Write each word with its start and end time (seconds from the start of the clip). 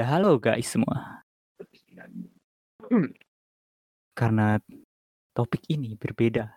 Ya 0.00 0.16
halo 0.16 0.40
guys 0.40 0.64
semua. 0.64 1.20
Karena 4.16 4.56
topik 5.36 5.60
ini 5.68 5.92
berbeda 5.92 6.48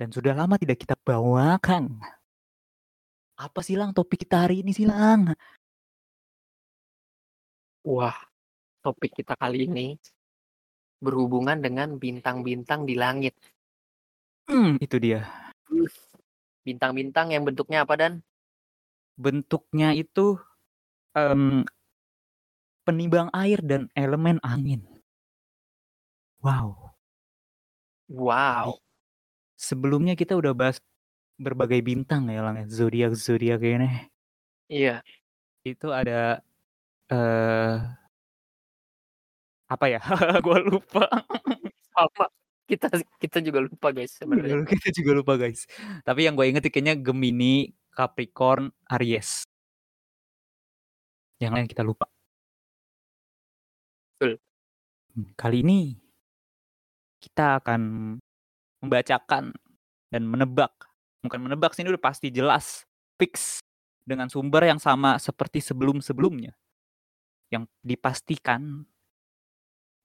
dan 0.00 0.08
sudah 0.08 0.32
lama 0.32 0.56
tidak 0.56 0.80
kita 0.80 0.96
bawakan. 1.04 2.00
Apa 3.36 3.60
sih 3.60 3.76
Lang 3.76 3.92
topik 3.92 4.24
kita 4.24 4.48
hari 4.48 4.64
ini 4.64 4.72
sih 4.72 4.88
Lang? 4.88 5.36
Wah, 7.84 8.16
topik 8.80 9.20
kita 9.20 9.36
kali 9.36 9.68
ini 9.68 10.00
berhubungan 10.96 11.60
dengan 11.60 12.00
bintang-bintang 12.00 12.88
di 12.88 12.96
langit. 12.96 13.36
Hmm, 14.48 14.80
itu 14.80 14.96
dia. 14.96 15.28
Bintang-bintang 16.64 17.36
yang 17.36 17.44
bentuknya 17.44 17.84
apa 17.84 18.00
dan? 18.00 18.24
Bentuknya 19.20 19.92
itu 19.92 20.40
em, 21.12 21.68
penimbang 22.86 23.28
air 23.34 23.58
dan 23.62 23.88
elemen 23.94 24.38
angin. 24.42 24.82
Wow. 26.42 26.92
Wow, 28.08 28.78
Sebelumnya 29.56 30.14
kita 30.18 30.34
udah 30.36 30.52
bahas 30.52 30.76
berbagai 31.40 31.80
bintang 31.84 32.28
ya 32.30 32.42
Lang, 32.46 32.56
zodiak 32.70 33.12
zodiak 33.16 33.62
ini. 33.64 33.88
iya. 34.70 35.02
Itu 35.66 35.86
ada 35.94 36.42
eh 37.12 37.76
apa 39.70 39.86
ya? 39.90 40.00
Gua 40.44 40.58
lupa. 40.62 41.04
Sama. 41.92 42.26
Kita 42.68 42.88
kita 43.20 43.38
juga 43.44 43.60
lupa 43.64 43.92
guys 43.92 44.16
sebenarnya. 44.16 44.64
Kita 44.72 44.88
juga 44.96 45.12
lupa 45.18 45.34
guys. 45.36 45.66
Tapi 46.06 46.24
yang 46.24 46.34
gue 46.38 46.46
inget 46.48 46.64
kayaknya 46.72 46.96
Gemini, 46.96 47.68
Capricorn, 47.92 48.72
Aries. 48.88 49.44
Yang 51.42 51.52
lain 51.58 51.66
kita 51.68 51.82
lupa. 51.84 52.11
Betul. 54.22 54.38
Hmm, 55.18 55.34
Kali 55.34 55.66
ini 55.66 55.98
kita 57.18 57.58
akan 57.58 58.14
membacakan 58.78 59.50
dan 60.14 60.22
menebak. 60.22 60.70
Bukan 61.26 61.42
menebak 61.42 61.74
sini 61.74 61.90
udah 61.90 61.98
pasti 61.98 62.30
jelas, 62.30 62.86
fix 63.18 63.58
dengan 64.06 64.30
sumber 64.30 64.62
yang 64.62 64.78
sama 64.78 65.18
seperti 65.18 65.58
sebelum-sebelumnya. 65.58 66.54
Yang 67.50 67.66
dipastikan 67.82 68.86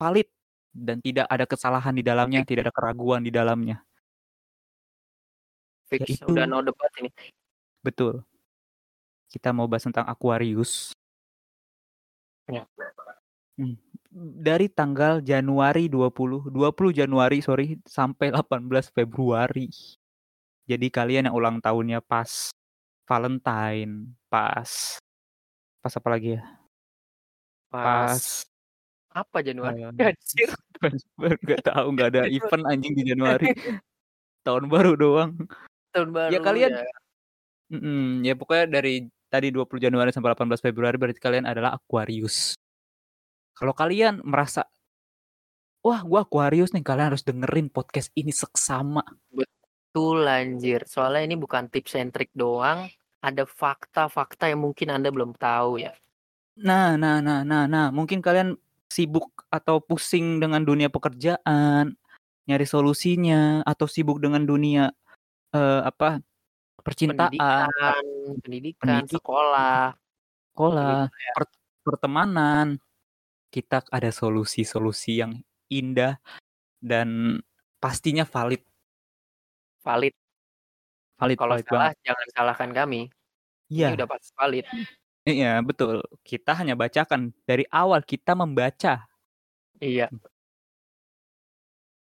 valid 0.02 0.26
dan 0.74 0.98
tidak 0.98 1.30
ada 1.30 1.46
kesalahan 1.46 1.94
di 1.94 2.02
dalamnya, 2.02 2.42
tidak 2.42 2.70
ada 2.70 2.74
keraguan 2.74 3.22
di 3.22 3.30
dalamnya. 3.30 3.86
Fix 5.94 6.10
Yaitu- 6.10 6.26
udah 6.26 6.50
no 6.50 6.66
debat 6.66 6.90
ini. 6.98 7.14
Betul. 7.86 8.26
Kita 9.30 9.54
mau 9.54 9.70
bahas 9.70 9.86
tentang 9.86 10.10
Aquarius. 10.10 10.98
Ya. 12.50 12.66
Hmm. 13.58 13.78
Dari 14.18 14.66
tanggal 14.66 15.22
Januari 15.22 15.86
20, 15.86 16.50
20 16.50 16.90
Januari 16.90 17.38
sorry 17.38 17.78
sampai 17.86 18.34
18 18.34 18.90
Februari. 18.90 19.70
Jadi 20.66 20.90
kalian 20.90 21.30
yang 21.30 21.38
ulang 21.38 21.62
tahunnya 21.62 22.02
pas 22.02 22.50
Valentine, 23.06 24.10
pas 24.28 24.98
pas 25.80 25.94
apa 25.94 26.08
lagi 26.10 26.36
ya? 26.36 26.44
Pas, 27.70 28.10
Pas 28.10 28.24
apa 29.14 29.38
Januari? 29.46 29.86
eh, 29.86 30.12
Anjir. 30.18 30.50
nggak 31.18 31.62
tahu 31.64 31.86
nggak 31.94 32.10
ada 32.18 32.22
event 32.26 32.66
anjing 32.68 32.94
di 32.98 33.04
Januari. 33.06 33.54
Tahun 34.42 34.66
baru 34.66 34.98
doang. 34.98 35.32
Tahun 35.94 36.10
baru. 36.10 36.32
Ya, 36.34 36.40
kalian- 36.42 36.74
Mm-mm, 37.68 38.24
ya 38.24 38.32
pokoknya 38.32 38.66
dari 38.80 39.06
tadi 39.28 39.52
20 39.52 39.78
Januari 39.78 40.10
sampai 40.16 40.32
18 40.32 40.64
Februari 40.64 40.96
berarti 40.96 41.20
kalian 41.20 41.44
adalah 41.46 41.76
Aquarius. 41.76 42.56
Kalau 43.58 43.74
kalian 43.74 44.22
merasa 44.22 44.70
wah 45.82 46.06
gua 46.06 46.22
Aquarius 46.24 46.78
nih 46.78 46.86
kalian 46.86 47.10
harus 47.14 47.26
dengerin 47.26 47.74
podcast 47.74 48.14
ini 48.14 48.30
seksama. 48.30 49.02
Betul 49.34 50.30
anjir. 50.30 50.86
Soalnya 50.86 51.34
ini 51.34 51.36
bukan 51.36 51.66
tips 51.74 51.98
and 51.98 52.14
trick 52.14 52.30
doang. 52.38 52.86
Ada 53.18 53.50
fakta-fakta 53.50 54.46
yang 54.54 54.62
mungkin 54.62 54.94
Anda 54.94 55.10
belum 55.10 55.34
tahu 55.42 55.82
ya. 55.82 55.98
Nah, 56.62 56.94
nah, 56.98 57.18
nah, 57.18 57.42
nah, 57.42 57.66
nah, 57.66 57.90
mungkin 57.90 58.22
kalian 58.22 58.54
sibuk 58.90 59.46
atau 59.50 59.82
pusing 59.82 60.38
dengan 60.38 60.62
dunia 60.62 60.90
pekerjaan, 60.90 61.98
nyari 62.46 62.66
solusinya 62.66 63.62
atau 63.66 63.90
sibuk 63.90 64.22
dengan 64.22 64.46
dunia 64.46 64.94
eh, 65.54 65.82
apa? 65.82 66.22
percintaan, 66.88 67.36
Pendidikan, 67.36 68.04
pendidikan, 68.40 68.80
pendidik- 68.80 69.20
sekolah. 69.20 69.92
sekolah, 70.56 70.96
gitu 71.12 71.18
ya. 71.20 71.34
per- 71.36 71.60
pertemanan. 71.84 72.68
Kita 73.48 73.84
ada 73.88 74.12
solusi-solusi 74.12 75.24
yang 75.24 75.40
indah 75.72 76.20
dan 76.84 77.40
pastinya 77.80 78.28
valid. 78.28 78.62
Valid. 79.84 80.14
Valid, 81.18 81.38
Kalau 81.40 81.56
valid 81.58 81.66
salah 81.66 81.80
banget. 81.90 81.98
jangan 82.06 82.28
salahkan 82.36 82.72
kami. 82.76 83.02
Iya, 83.68 83.92
Ini 83.92 83.96
udah 84.00 84.08
pasti 84.08 84.32
valid. 84.38 84.66
iya, 85.28 85.52
betul. 85.64 86.04
Kita 86.24 86.54
hanya 86.56 86.76
bacakan 86.78 87.34
dari 87.48 87.64
awal 87.72 88.04
kita 88.04 88.36
membaca. 88.38 89.08
Iya. 89.80 90.08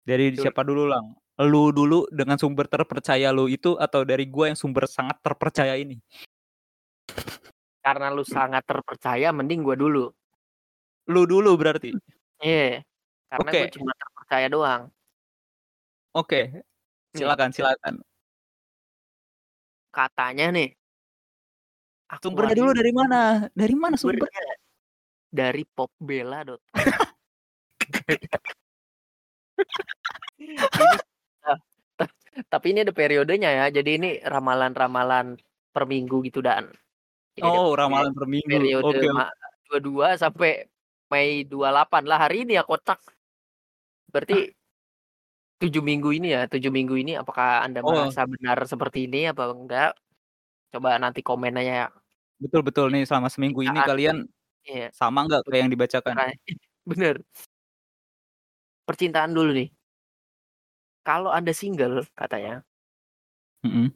Dari 0.05 0.33
Betul. 0.33 0.43
siapa 0.49 0.61
dulu, 0.65 0.89
Lang? 0.89 1.13
Lu 1.39 1.71
dulu 1.71 2.03
dengan 2.11 2.35
sumber 2.35 2.67
terpercaya 2.67 3.31
lu 3.31 3.47
itu 3.47 3.79
atau 3.79 4.03
dari 4.03 4.27
gua 4.27 4.51
yang 4.51 4.59
sumber 4.59 4.89
sangat 4.91 5.21
terpercaya 5.23 5.77
ini? 5.79 6.01
Karena 7.79 8.11
lu 8.11 8.27
sangat 8.27 8.65
terpercaya, 8.67 9.31
mending 9.31 9.63
gua 9.63 9.77
dulu. 9.79 10.11
Lu 11.09 11.25
dulu 11.25 11.57
berarti. 11.57 11.89
Iya. 12.39 12.85
Karena 13.29 13.49
gue 13.49 13.61
Oke. 13.65 13.73
cuma 13.73 13.91
terpercaya 13.97 14.47
doang. 14.47 14.81
Oke. 16.13 16.41
Silakan, 17.17 17.49
silakan. 17.49 17.93
Katanya 19.89 20.53
nih. 20.53 20.69
Sumbernya 22.21 22.55
dulu 22.57 22.71
dari 22.73 22.93
mana? 22.93 23.49
Dari 23.53 23.75
mana 23.77 23.93
sumber? 23.97 24.21
Sumbernya 24.21 24.43
dari 25.29 25.61
Nah, 30.39 31.57
ta- 31.97 32.09
tapi 32.53 32.65
ini 32.73 32.81
ada 32.85 32.93
periodenya 32.93 33.49
ya. 33.49 33.65
Jadi 33.69 33.91
ini 33.97 34.09
ramalan-ramalan 34.21 35.37
per 35.69 35.83
minggu 35.85 36.25
gitu 36.25 36.41
dan. 36.41 36.69
Oh, 37.45 37.77
ramalan 37.77 38.11
per 38.13 38.25
minggu. 38.25 38.49
periode 38.49 39.05
ma- 39.13 39.33
22 39.69 40.17
sampai 40.17 40.65
Mei 41.09 41.43
28 41.45 42.05
lah 42.05 42.17
hari 42.21 42.45
ini 42.45 42.53
ya 42.55 42.63
kotak. 42.63 43.01
Berarti 44.13 44.53
tujuh 45.59 45.81
minggu 45.83 46.09
ini 46.15 46.31
ya, 46.31 46.45
tujuh 46.47 46.71
minggu 46.71 46.95
ini 46.95 47.17
apakah 47.19 47.65
Anda 47.65 47.83
Oh. 47.83 47.91
merasa 47.91 48.23
benar 48.29 48.57
seperti 48.63 49.09
ini 49.09 49.27
apa 49.27 49.49
enggak? 49.51 49.91
Coba 50.69 51.01
nanti 51.01 51.25
komen 51.25 51.57
aja 51.57 51.73
ya. 51.85 51.87
Betul 52.39 52.61
betul 52.63 52.87
nih 52.93 53.03
selama 53.03 53.27
seminggu 53.27 53.65
ini 53.65 53.75
Percintaan. 53.75 53.89
kalian 53.91 54.17
Iya, 54.69 54.87
sama 54.93 55.25
nggak 55.25 55.41
kayak 55.49 55.59
yang 55.65 55.71
dibacakan? 55.73 56.13
Nah, 56.13 56.29
bener. 56.89 57.15
Percintaan 58.85 59.33
dulu 59.33 59.51
nih. 59.55 59.69
Kalau 61.01 61.33
Anda 61.33 61.55
single 61.57 62.05
katanya, 62.13 62.61
Mm-mm. 63.65 63.91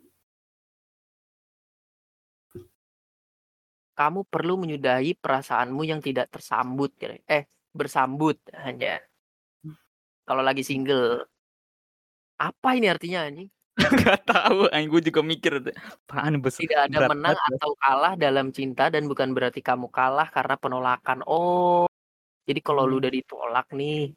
Kamu 3.94 4.26
perlu 4.26 4.58
menyudahi 4.58 5.16
perasaanmu 5.16 5.82
yang 5.86 6.02
tidak 6.02 6.30
tersambut 6.30 6.94
kira- 6.98 7.22
eh 7.26 7.46
bersambut 7.72 8.38
hanya. 8.54 9.02
Kalau 10.24 10.42
lagi 10.42 10.62
single. 10.62 11.26
Apa 12.38 12.76
ini 12.76 12.88
artinya 12.90 13.26
anjing? 13.26 13.50
Gak 14.06 14.30
tahu, 14.30 14.70
anjing 14.70 14.90
gue 14.94 15.02
juga 15.10 15.22
mikir 15.26 15.54
apaan 15.74 16.38
Tidak 16.38 16.78
ada 16.78 16.98
berat 17.02 17.10
menang 17.18 17.38
ya. 17.38 17.46
atau 17.58 17.72
kalah 17.76 18.14
dalam 18.14 18.54
cinta 18.54 18.94
dan 18.94 19.10
bukan 19.10 19.34
berarti 19.34 19.66
kamu 19.66 19.90
kalah 19.90 20.30
karena 20.30 20.56
penolakan. 20.56 21.26
Oh, 21.26 21.90
jadi 22.46 22.62
kalau 22.62 22.86
lu 22.86 22.98
Hmm. 22.98 23.02
udah 23.02 23.12
ditolak 23.12 23.68
nih, 23.74 24.14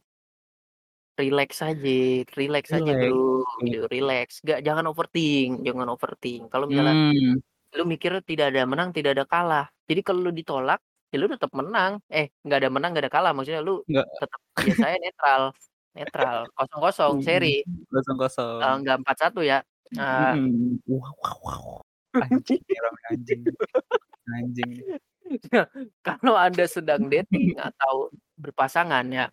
relax 1.17 1.51
aja, 1.65 1.97
relax 2.37 2.65
aja 2.69 2.85
Relax. 2.93 3.01
bro, 3.09 3.41
gitu, 3.65 3.85
relax. 3.89 4.29
Gak 4.45 4.61
jangan 4.61 4.85
overthink, 4.93 5.65
jangan 5.65 5.89
overthink. 5.89 6.53
Kalau 6.53 6.69
misalnya 6.69 6.95
Hmm. 7.17 7.35
Lu 7.77 7.85
mikir 7.85 8.13
tidak 8.25 8.51
ada 8.53 8.65
menang, 8.65 8.91
tidak 8.91 9.15
ada 9.15 9.25
kalah. 9.29 9.67
Jadi 9.87 10.01
kalau 10.01 10.21
lu 10.27 10.33
ditolak, 10.33 10.81
ya 11.13 11.17
lu 11.21 11.29
tetap 11.29 11.53
menang. 11.53 12.01
Eh, 12.09 12.33
nggak 12.43 12.59
ada 12.65 12.71
menang, 12.73 12.91
nggak 12.97 13.05
ada 13.07 13.13
kalah. 13.13 13.33
Maksudnya 13.37 13.63
lu 13.63 13.85
Nggak. 13.87 14.07
tetap 14.19 14.41
biasanya 14.57 14.99
netral, 14.99 15.43
netral, 15.93 16.39
kosong 16.57 16.81
kosong, 16.81 17.15
seri. 17.23 17.57
Kosong 17.93 18.17
kosong. 18.17 18.59
Eh, 18.65 18.75
nggak 18.83 18.97
empat 19.05 19.17
satu 19.21 19.41
ya. 19.45 19.61
Nah, 19.95 20.35
Mm-mm. 20.35 20.83
Wow, 20.91 21.15
wow, 21.23 21.39
wow. 21.47 21.65
Anjing, 22.17 22.65
anjing. 23.13 23.43
Anjing. 24.27 24.73
kalau 26.07 26.35
anda 26.35 26.65
sedang 26.67 27.07
dating 27.13 27.55
atau 27.61 28.11
berpasangan 28.41 29.05
ya. 29.13 29.27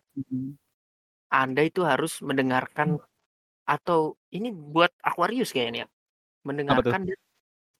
Anda 1.32 1.66
itu 1.66 1.82
harus 1.82 2.22
mendengarkan 2.22 3.02
atau 3.64 4.14
ini 4.30 4.52
buat 4.52 4.92
Aquarius 5.00 5.50
kayaknya 5.50 5.88
ya, 5.88 5.88
mendengarkan 6.44 7.08
dan 7.08 7.18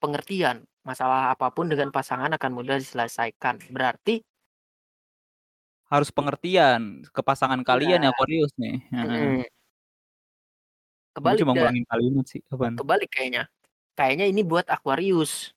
pengertian. 0.05 0.59
masalah 0.85 1.33
apa 1.33 1.49
pun 1.49 1.65
dengan 1.73 1.89
pasangan 1.89 2.29
akan 2.37 2.51
mudah 2.53 2.77
diselesaikan. 2.77 3.57
Berarti 3.73 4.21
Harus 5.93 6.09
pengertian 6.09 7.05
ke 7.13 7.21
pasangan 7.21 7.61
kalian 7.61 8.01
Iya. 8.01 8.09
ya 8.09 8.13
Aquarius 8.17 8.53
nih. 8.57 8.77
Gue 11.15 11.21
Kebalik 11.21 11.41
cuma 11.47 11.53
ngulangin 11.55 11.87
kalimat 11.87 12.25
sih, 12.27 12.41
apaan? 12.51 12.75
Kebalik 12.75 13.11
kayaknya. 13.15 13.43
Kayaknya 13.95 14.27
ini 14.33 14.43
buat 14.43 14.67
Aquarius. 14.67 15.55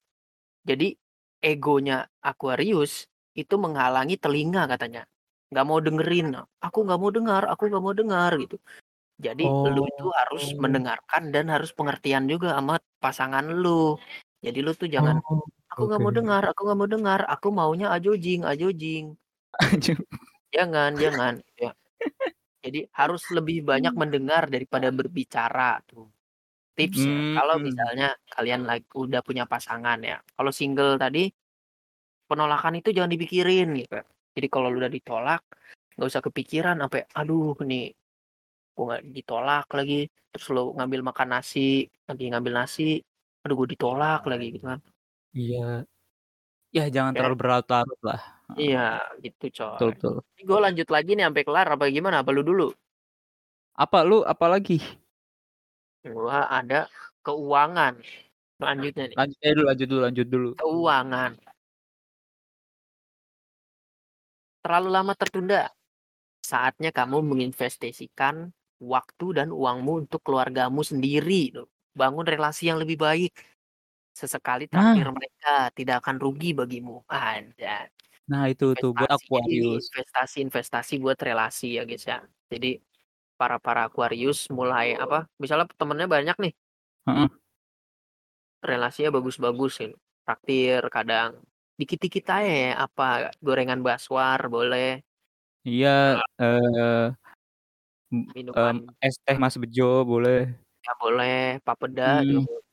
Jadi 0.68 0.94
egonya 1.42 2.06
Aquarius 2.22 3.10
itu 3.34 3.54
menghalangi 3.58 4.14
telinga 4.22 4.70
katanya. 4.70 5.02
Nggak 5.50 5.64
mau 5.66 5.80
dengerin, 5.82 6.26
"Aku 6.62 6.78
nggak 6.86 6.98
mau 7.00 7.10
dengar 7.10 7.42
aku 7.50 7.62
nggak 7.72 7.82
mau 7.82 7.94
dengar," 7.96 8.30
gitu. 8.38 8.56
Jadi 9.18 9.44
lu 9.46 9.82
itu 9.90 10.06
harus 10.14 10.44
Oh. 10.54 10.62
mendengarkan 10.62 11.22
dan 11.34 11.50
harus 11.50 11.70
pengertian 11.74 12.30
juga 12.30 12.54
sama 12.54 12.78
pasangan 13.02 13.42
lu. 13.50 13.98
Jadi 14.44 14.58
lu 14.66 14.70
tuh 14.80 14.86
jangan, 14.96 15.16
Oh, 15.30 15.42
"Aku 15.72 15.82
nggak 15.90 16.00
mau 16.02 16.12
oke. 16.12 16.18
dengar 16.18 16.42
aku 16.50 16.60
nggak 16.66 16.78
mau 16.80 16.90
dengar, 16.94 17.20
aku 17.34 17.48
maunya 17.58 17.86
ajojing 17.96 18.40
ajojing." 18.50 19.04
Jangan 20.54 20.96
jangan, 20.96 21.34
ya. 21.60 21.70
Jadi 22.64 22.80
harus 22.96 23.22
lebih 23.36 23.62
banyak 23.66 23.94
mendengar 23.96 24.48
daripada 24.50 24.88
berbicara 24.92 25.80
tuh. 25.88 26.08
Tipsnya, 26.78 27.18
kalau 27.34 27.56
Mmm. 27.56 27.68
misalnya 27.68 28.16
kalian 28.32 28.62
lag 28.68 28.82
udah 28.96 29.20
punya 29.26 29.44
pasangan 29.50 29.98
ya, 30.02 30.18
kalau 30.36 30.52
single 30.54 30.96
tadi, 31.00 31.28
penolakan 32.30 32.80
itu 32.80 32.90
jangan 32.96 33.12
dipikirin 33.14 33.68
gitu. 33.80 34.00
Jadi 34.36 34.48
kalau 34.52 34.68
lu 34.72 34.78
udah 34.82 34.92
ditolak, 34.92 35.42
nggak 35.96 36.08
usah 36.10 36.22
kepikiran 36.26 36.76
sampai, 36.82 37.02
"Aduh 37.16 37.56
nih, 37.66 37.92
gue 38.76 38.84
nggak 38.88 39.02
ditolak 39.16 39.66
lagi." 39.78 40.08
Terus 40.32 40.46
lu 40.56 40.62
ngambil 40.78 41.00
makan 41.10 41.28
nasi, 41.40 41.88
lagi 42.08 42.24
ngambil 42.32 42.54
nasi, 42.66 43.00
"Aduh 43.48 43.64
gue 43.64 43.72
ditolak 43.72 44.28
lagi," 44.28 44.52
gitu 44.52 44.68
kan. 44.68 44.84
Iya. 45.32 45.88
Ya 46.68 46.84
jangan 46.92 47.16
terlalu 47.16 47.36
berlarut-larut 47.40 48.00
lah. 48.04 48.20
Iya, 48.60 49.00
gitu 49.24 49.48
coy. 49.48 49.88
betul. 49.88 50.20
Ini 50.36 50.42
gue 50.44 50.58
lanjut 50.60 50.88
lagi 50.92 51.10
nih 51.16 51.24
sampai 51.24 51.44
kelar 51.48 51.66
apa 51.72 51.84
gimana? 51.88 52.20
Apa 52.20 52.30
lu 52.36 52.44
dulu? 52.44 52.68
Apa 53.72 54.04
lu 54.04 54.20
apa 54.24 54.46
lagi? 54.52 54.76
Gua 56.04 56.48
ada 56.48 56.88
keuangan, 57.24 58.00
selanjutnya 58.60 59.04
nih. 59.12 59.16
Lanjut 59.16 59.38
dulu 59.40 59.62
lanjut 59.64 59.86
dulu 59.88 60.00
lanjut 60.04 60.26
dulu. 60.28 60.50
Keuangan. 60.60 61.32
Terlalu 64.64 64.88
lama 64.92 65.12
tertunda. 65.16 65.62
Saatnya 66.42 66.90
kamu 66.90 67.20
menginvestasikan 67.28 68.48
waktu 68.80 69.26
dan 69.36 69.48
uangmu 69.52 70.06
untuk 70.08 70.24
keluargamu 70.24 70.80
sendiri 70.80 71.52
loh. 71.52 71.68
Bangun 72.00 72.26
relasi 72.32 72.62
yang 72.70 72.78
lebih 72.82 72.98
baik. 73.06 73.32
Sesekali 74.20 74.64
traktir 74.72 75.06
Nah. 75.06 75.16
mereka, 75.16 75.70
tidak 75.78 75.96
akan 76.04 76.16
rugi 76.24 76.48
bagimu. 76.60 76.92
Anjay. 77.10 77.86
Nah 78.30 78.44
itu 78.52 78.66
tuh 78.80 78.90
buat 78.98 79.08
Investasi. 79.08 79.22
Jadi 79.36 79.50
ini 79.58 79.68
Aquarius. 79.72 79.88
investasi-investasi 79.88 80.94
buat 81.04 81.18
relasi 81.28 81.66
ya 81.78 81.82
guys 81.88 82.04
ya. 82.10 82.18
Jadi 82.52 82.68
para-para 83.40 83.80
Aquarius 83.88 84.48
mulai 84.58 84.94
apa, 84.98 85.26
misalnya 85.42 85.66
temennya 85.80 86.08
banyak 86.10 86.36
nih. 86.44 86.54
Heeh. 87.06 87.38
Relasinya 88.62 89.14
bagus-bagus 89.14 89.72
gitu. 89.78 89.94
Traktir 90.26 90.82
kadang 90.90 91.38
dikit-dikit 91.78 92.24
aja 92.34 92.50
ya, 92.50 92.70
apa, 92.84 93.30
gorengan 93.38 93.78
baswar 93.86 94.40
boleh. 94.50 94.98
Iya, 95.66 95.88
eee, 96.40 97.16
m 98.12 98.18
mmm, 98.56 98.76
Minuman 98.76 98.98
es 99.06 99.16
teh 99.24 99.36
Mas 99.42 99.56
Bejo 99.62 99.84
boleh. 100.10 100.36
Ya 100.88 100.92
boleh, 101.02 101.60
papeda 101.68 102.24
juga 102.24 102.40
Mmm. 102.40 102.48
boleh. 102.48 102.64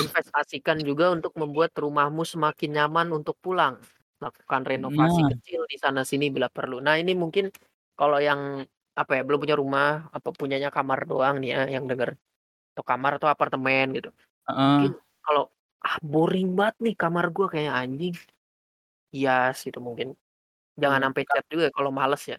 Investasikan 0.00 0.78
juga 0.88 1.06
untuk 1.16 1.32
membuat 1.40 1.72
rumahmu 1.84 2.22
semakin 2.32 2.70
nyaman 2.76 3.08
untuk 3.18 3.36
pulang. 3.44 3.76
Lakukan 4.22 4.62
renovasi 4.70 5.22
Nah. 5.22 5.30
kecil 5.30 5.64
di 5.72 5.76
sana 5.84 6.02
sini 6.10 6.26
bila 6.34 6.48
perlu. 6.52 6.78
Nah 6.86 6.96
ini 7.02 7.12
mungkin 7.16 7.50
kalau 7.98 8.18
yang, 8.22 8.64
apa 9.00 9.12
ya, 9.18 9.22
belum 9.26 9.40
punya 9.44 9.56
rumah, 9.62 9.88
apa 10.16 10.30
punyanya 10.34 10.70
kamar 10.76 11.00
doang 11.10 11.36
nih 11.42 11.50
ya 11.56 11.60
yang 11.76 11.84
denger. 11.90 12.10
Atau 12.74 12.84
kamar 12.90 13.12
atau 13.18 13.28
apartemen 13.34 13.86
gitu. 13.96 14.10
Mungkin 14.66 14.90
Heeh. 14.90 14.94
kalau, 15.26 15.44
"Ah 15.84 15.98
boring 16.02 16.48
banget 16.58 16.76
nih 16.84 16.94
kamar 17.02 17.26
gua 17.36 17.46
kayaknya 17.52 17.74
anjing." 17.82 18.14
Hias 19.14 19.56
gitu 19.66 19.78
mungkin. 19.84 20.08
Jangan 20.82 21.00
Mmm, 21.00 21.12
sampai 21.12 21.24
cat 21.30 21.44
juga 21.52 21.66
kalau 21.76 21.90
males 21.94 22.22
ya. 22.32 22.38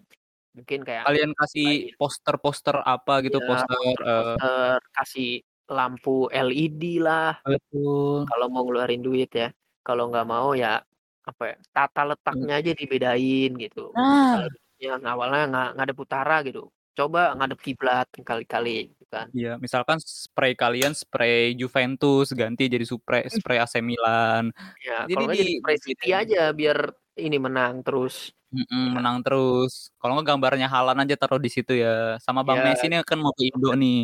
Mungkin 0.56 0.80
kayak 0.88 1.04
Kalian 1.04 1.32
kasih 1.36 1.68
poster-poster 2.00 2.78
apa 2.80 3.14
gitu, 3.28 3.44
Iya, 3.44 3.48
poster, 3.48 3.76
eee 3.76 3.96
poster-poster, 4.00 4.78
kasih 4.96 5.30
lampu 5.68 6.16
LED 6.32 6.84
lah. 7.04 7.36
Betul. 7.44 8.24
Kalau 8.30 8.46
mau 8.48 8.64
ngeluarin 8.64 9.04
duit 9.04 9.30
ya. 9.36 9.52
Kalau 9.86 10.10
nggak 10.10 10.26
mau 10.26 10.56
ya, 10.58 10.82
apa 11.28 11.44
ya, 11.52 11.56
tata 11.76 12.02
letaknya 12.10 12.54
aja 12.58 12.72
dibedain 12.74 13.52
gitu. 13.60 13.92
Nah. 13.94 14.48
yang 14.76 15.00
awalnya 15.08 15.44
nga 15.48 15.64
ngadep 15.80 15.98
utara 16.04 16.44
gitu, 16.44 16.68
coba 17.00 17.32
ngadep 17.40 17.64
kiblat 17.64 18.12
kali-kali 18.28 18.92
gitu 18.92 19.06
kan. 19.08 19.32
Iya, 19.32 19.56
misalkan 19.56 20.04
spray 20.04 20.52
kalian 20.52 20.92
spray 20.92 21.56
Juventus 21.56 22.36
ganti 22.36 22.68
jadi 22.68 22.84
supre 22.84 23.24
Ih. 23.24 23.32
spray 23.32 23.56
AC 23.64 23.80
Milan. 23.80 24.52
Ya, 24.84 25.08
Jadi 25.08 25.16
kalau 25.16 25.32
nggak 25.32 25.40
di 25.48 25.56
spray 25.64 25.78
City 25.80 26.10
aja 26.12 26.52
biar 26.52 26.78
ini 27.18 27.38
menang 27.40 27.82
terus. 27.86 28.36
Iya. 28.54 28.64
menang 28.96 29.18
terus. 29.26 29.90
Kalau 30.00 30.12
nggak 30.16 30.28
gambarnya 30.30 30.68
Haaland 30.72 31.00
aja 31.04 31.16
taruh 31.22 31.42
di 31.46 31.50
situ 31.56 31.72
ya. 31.84 32.16
Sama 32.26 32.42
Bang 32.48 32.60
Iya, 32.62 32.66
Messi 32.72 32.86
nih 32.92 33.00
kan 33.10 33.18
mau 33.24 33.34
ke 33.38 33.44
Indo 33.50 33.70
nih. 33.82 33.98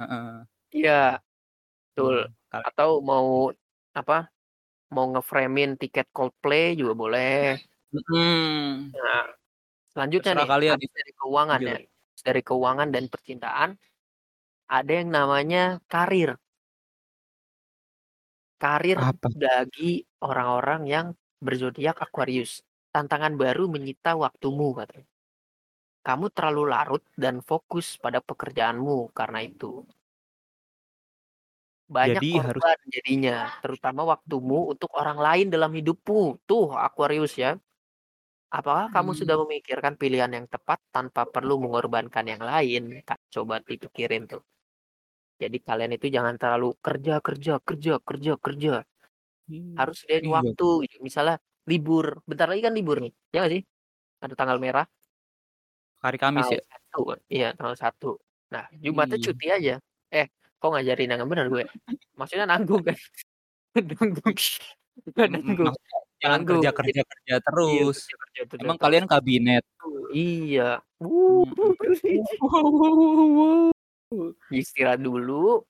Heeh. 0.00 0.46
Iya, 0.76 0.92
betul. 1.92 2.14
Tuh, 2.24 2.28
kali 2.52 2.64
Atau 2.68 2.90
mau, 3.10 3.28
apa, 3.98 4.14
mau 4.94 5.06
nge-frame-in 5.12 5.70
tiket 5.80 6.06
Coldplay 6.16 6.64
juga 6.80 6.94
boleh. 7.02 7.32
Mhm. 7.92 8.96
Nah, 8.96 9.22
selanjutnya 9.92 10.32
Terserah 10.32 10.46
nih, 10.46 10.50
kalian 10.52 10.72
habis 10.76 10.90
dari 10.98 11.12
keuangan 11.20 11.60
Lanjut. 11.60 11.70
ya. 11.72 11.78
Dari 12.26 12.40
keuangan 12.48 12.88
dan 12.94 13.04
percintaan, 13.12 13.70
ada 14.76 14.92
yang 15.00 15.10
namanya 15.18 15.60
karir. 15.92 16.30
Karir 18.60 18.98
Apa? 19.00 19.28
bagi 19.32 20.04
orang-orang 20.24 20.80
yang 20.94 21.06
berzodiak 21.42 21.98
Aquarius. 22.06 22.62
Tantangan 22.94 23.34
baru 23.34 23.66
menyita 23.74 24.14
waktumu 24.14 24.76
katanya. 24.78 25.08
Kamu 26.02 26.26
terlalu 26.34 26.62
larut 26.72 27.02
dan 27.14 27.42
fokus 27.42 27.86
pada 27.98 28.18
pekerjaanmu 28.18 29.14
karena 29.14 29.38
itu. 29.42 29.86
Banyak 31.92 32.24
Jadi 32.24 32.30
harus 32.40 32.62
korban 32.62 32.78
jadinya, 32.88 33.36
terutama 33.62 34.00
waktumu 34.08 34.72
untuk 34.72 34.90
orang 34.96 35.18
lain 35.26 35.46
dalam 35.52 35.70
hidupmu. 35.78 36.40
Tuh 36.48 36.72
Aquarius 36.74 37.34
ya. 37.36 37.58
Apakah 38.52 38.92
kamu 38.92 39.10
Mmm. 39.12 39.20
sudah 39.20 39.36
memikirkan 39.44 39.94
pilihan 39.96 40.28
yang 40.36 40.46
tepat 40.48 40.80
tanpa 40.92 41.24
perlu 41.24 41.56
mengorbankan 41.60 42.24
yang 42.28 42.42
lain? 42.44 43.00
Kak, 43.04 43.20
coba 43.32 43.64
dipikirin 43.64 44.28
tuh. 44.28 44.42
Jadi 45.40 45.58
kalian 45.58 45.96
itu 45.96 46.06
jangan 46.12 46.36
terlalu 46.36 46.76
kerja 46.78 47.18
kerja 47.24 47.58
kerja 47.64 47.92
kerja 48.04 48.32
kerja. 48.36 48.74
Mmm, 49.50 49.74
Harus 49.78 49.96
sediain 50.04 50.26
iya. 50.26 50.32
waktu 50.38 50.66
gitu. 50.86 50.96
Misalnya 51.02 51.36
libur, 51.66 52.22
bentar 52.28 52.46
lagi 52.50 52.62
kan 52.62 52.74
libur 52.74 52.98
nih, 53.02 53.12
ya 53.34 53.36
nggak 53.42 53.52
sih? 53.58 53.62
Ada 54.22 54.34
tanggal 54.38 54.58
merah. 54.62 54.86
Hari 56.02 56.18
Kamis 56.18 56.46
Tanggal 56.50 56.58
ya? 56.58 56.62
1 56.66 57.00
kan? 57.06 57.18
Iya, 57.30 57.48
tanggal 57.54 57.76
1. 57.78 58.10
Nah, 58.54 58.64
Jumatnya 58.82 59.18
Iya. 59.18 59.24
cuti 59.30 59.46
aja. 59.54 59.74
Eh, 60.10 60.26
kok 60.58 60.68
ngajarin 60.74 61.08
yang 61.14 61.30
bener 61.30 61.46
gue? 61.46 61.64
Maksudnya 62.18 62.46
nanggung 62.50 62.82
kan? 62.82 62.96
Nanggung. 64.02 64.36
Nanggung, 65.16 65.74
jangan 66.22 66.42
nanggung 66.42 66.62
kerja 66.62 66.70
gitu. 66.70 66.78
kerja 66.78 67.02
kerja 67.06 67.34
Iya, 67.34 67.44
terus. 67.46 67.98
kerja 68.06 68.42
kerja 68.50 68.62
Emang 68.62 68.76
terus. 68.78 68.82
kalian 68.84 69.06
kabinet? 69.10 69.64
Iya. 70.14 70.70
Istirahat 74.52 75.00
dulu, 75.02 75.62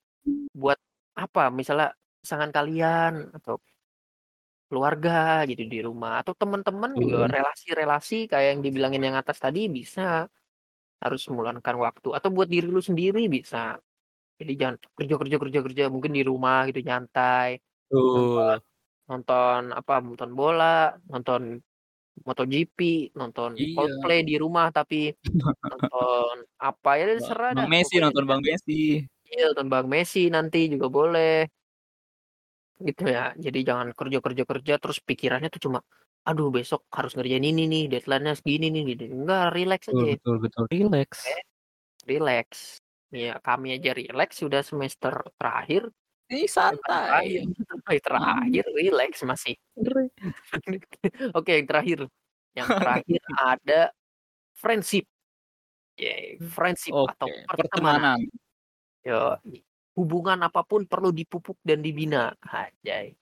buat 0.57 0.79
apa, 1.17 1.53
misalnya 1.53 1.93
pasangan 2.23 2.51
kalian 2.55 3.13
atau 3.35 3.59
keluarga 4.71 5.45
gitu 5.51 5.63
di 5.69 5.79
rumah, 5.85 6.23
atau 6.25 6.33
temen-temen 6.33 6.97
juga 6.97 7.29
Betul. 7.29 7.35
relasi-relasi 7.37 8.15
kayak 8.31 8.49
yang 8.57 8.61
dibilangin 8.65 9.03
yang 9.05 9.17
atas 9.21 9.37
tadi 9.43 9.69
bisa. 9.69 10.31
Harus 11.03 11.27
meluangkan 11.29 11.77
waktu 11.83 12.09
atau 12.15 12.31
buat 12.31 12.47
diri 12.47 12.71
lu 12.71 12.79
sendiri 12.79 13.27
bisa. 13.27 13.77
Jadi 14.41 14.53
jangan 14.61 14.77
kerja 14.99 15.15
kerja 15.21 15.37
kerja 15.43 15.61
kerja, 15.67 15.85
mungkin 15.91 16.13
di 16.15 16.23
rumah 16.23 16.65
gitu 16.71 16.81
nyantai, 16.83 17.59
nonton 17.91 18.23
Betul. 18.23 18.55
nonton 19.11 19.61
apa, 19.75 19.95
nonton 20.01 20.31
bola, 20.39 20.95
nonton 21.11 21.43
MotoGP, 22.27 22.79
nonton 23.19 23.57
Iya. 23.59 23.73
Coldplay 23.75 24.21
di 24.25 24.35
rumah 24.39 24.71
tapi 24.71 25.11
nonton 25.69 26.35
apa, 26.61 26.91
ya 27.01 27.05
terserah 27.19 27.53
Bang 27.57 27.67
dah 27.67 27.69
Messi, 27.73 27.97
nonton 28.01 28.25
Bang 28.31 28.41
Messi. 28.47 29.05
iya, 29.29 29.43
nonton 29.53 29.69
Bang 29.73 29.87
Messi 29.91 30.31
nanti 30.31 30.71
juga 30.73 30.87
boleh. 30.89 31.51
Gitu 32.89 33.03
ya. 33.15 33.21
Jadi 33.45 33.59
jangan 33.69 33.89
kerja 33.99 34.19
kerja 34.25 34.45
kerja 34.51 34.75
terus 34.83 34.99
pikirannya 35.09 35.49
tuh 35.55 35.63
cuma, 35.67 35.79
"Aduh 36.29 36.49
besok 36.57 36.81
harus 36.97 37.13
ngerjain 37.17 37.45
ini 37.51 37.63
nih, 37.73 37.83
deadline-nya 37.93 38.35
segini 38.41 38.67
nih," 38.75 38.83
gitu. 38.91 39.03
Enggak, 39.17 39.43
rileks 39.57 39.87
Betul 39.91 40.03
aja. 40.03 40.07
betul 40.15 40.35
betul, 40.43 40.65
Oke, 41.19 41.31
rileks. 41.31 41.43
rileks. 42.11 42.61
Iya, 43.17 43.33
kami 43.47 43.69
aja 43.77 43.91
rileks 43.99 44.37
sudah 44.43 44.63
semester 44.71 45.15
terakhir. 45.41 45.83
Ini 46.31 46.47
Terakhir, 46.55 46.83
santai. 46.87 47.27
terakhir 48.07 48.65
rileks 48.79 49.21
masih. 49.31 49.55
Oke, 51.39 51.53
yang 51.61 51.69
terakhir. 51.71 52.01
Yang 52.59 52.71
terakhir 52.79 53.21
ada 53.37 53.81
friendship. 54.59 55.05
Yey, 56.01 56.41
friendship 56.43 56.97
atau 57.07 57.29
Oke, 57.29 57.47
pertemanan. 57.49 58.03
pertemanan. 58.03 58.21
Yoi. 59.07 59.65
Hubungan 59.93 60.41
apa 60.41 60.65
pun 60.65 60.89
perlu 60.89 61.13
dipupuk 61.13 61.61
dan 61.61 61.85
dibina. 61.85 62.33
Anjay. 62.49 63.13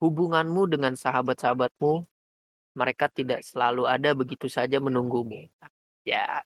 Hubunganmu 0.00 0.68
dengan 0.68 0.96
sahabat-sahabatmu, 0.96 2.04
mereka 2.76 3.08
tidak 3.12 3.44
selalu 3.44 3.88
ada 3.88 4.12
begitu 4.16 4.48
saja 4.48 4.80
menunggumu. 4.80 5.48
Ya, 6.04 6.44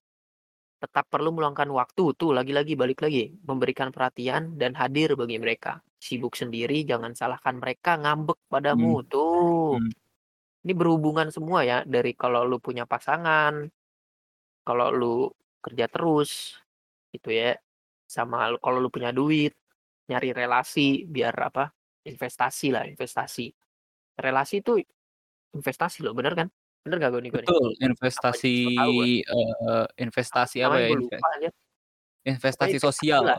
tetap 0.79 1.11
perlu 1.11 1.35
meluangkan 1.35 1.67
waktu 1.75 2.15
tuh 2.15 2.31
lagi-lagi 2.31 2.79
balik 2.79 3.03
lagi 3.03 3.35
memberikan 3.43 3.91
perhatian 3.91 4.55
dan 4.55 4.79
hadir 4.79 5.19
bagi 5.19 5.39
mereka. 5.43 5.83
Sibuk 5.99 6.39
sendiri 6.39 6.87
jangan 6.87 7.15
salahkan 7.19 7.59
mereka 7.59 7.99
ngambek 7.99 8.39
Hmm. 8.39 8.51
padamu. 8.51 9.03
Tuh. 9.07 9.83
Hmm. 9.83 9.91
Ini 10.63 10.73
berhubungan 10.75 11.31
semua 11.35 11.67
ya 11.67 11.83
dari 11.83 12.15
kalau 12.15 12.47
lu 12.47 12.63
punya 12.63 12.87
pasangan, 12.87 13.67
kalau 14.63 14.89
lu 14.95 15.15
kerja 15.65 15.91
terus 15.91 16.59
gitu 17.11 17.35
ya. 17.35 17.59
Sama 18.09 18.57
kalau 18.65 18.81
lu 18.81 18.89
punya 18.89 19.13
duit, 19.13 19.53
nyari 20.09 20.33
relasi 20.33 21.05
biar 21.05 21.37
apa? 21.53 21.69
Investasi 22.09 22.73
lah, 22.73 22.89
investasi. 22.89 23.53
Relasi 24.17 24.65
itu 24.65 24.81
investasi 25.57 26.01
loh, 26.05 26.17
bener 26.17 26.35
kan? 26.39 26.49
Bener 26.85 26.97
gak 27.05 27.11
gue 27.17 27.23
nih 27.25 27.33
gue 27.35 27.43
nih? 27.49 27.53
Betul, 27.53 27.65
Apa 27.77 27.85
investasi, 27.85 28.53
gue? 28.97 29.07
eee, 29.29 29.85
investasi 30.01 30.57
apa 30.65 30.81
Namanya 30.81 30.89
ya, 30.89 30.97
lupa 30.97 31.29
investasi 32.29 32.77
investasi 32.77 32.81
sosial. 32.81 33.25
lah. 33.29 33.39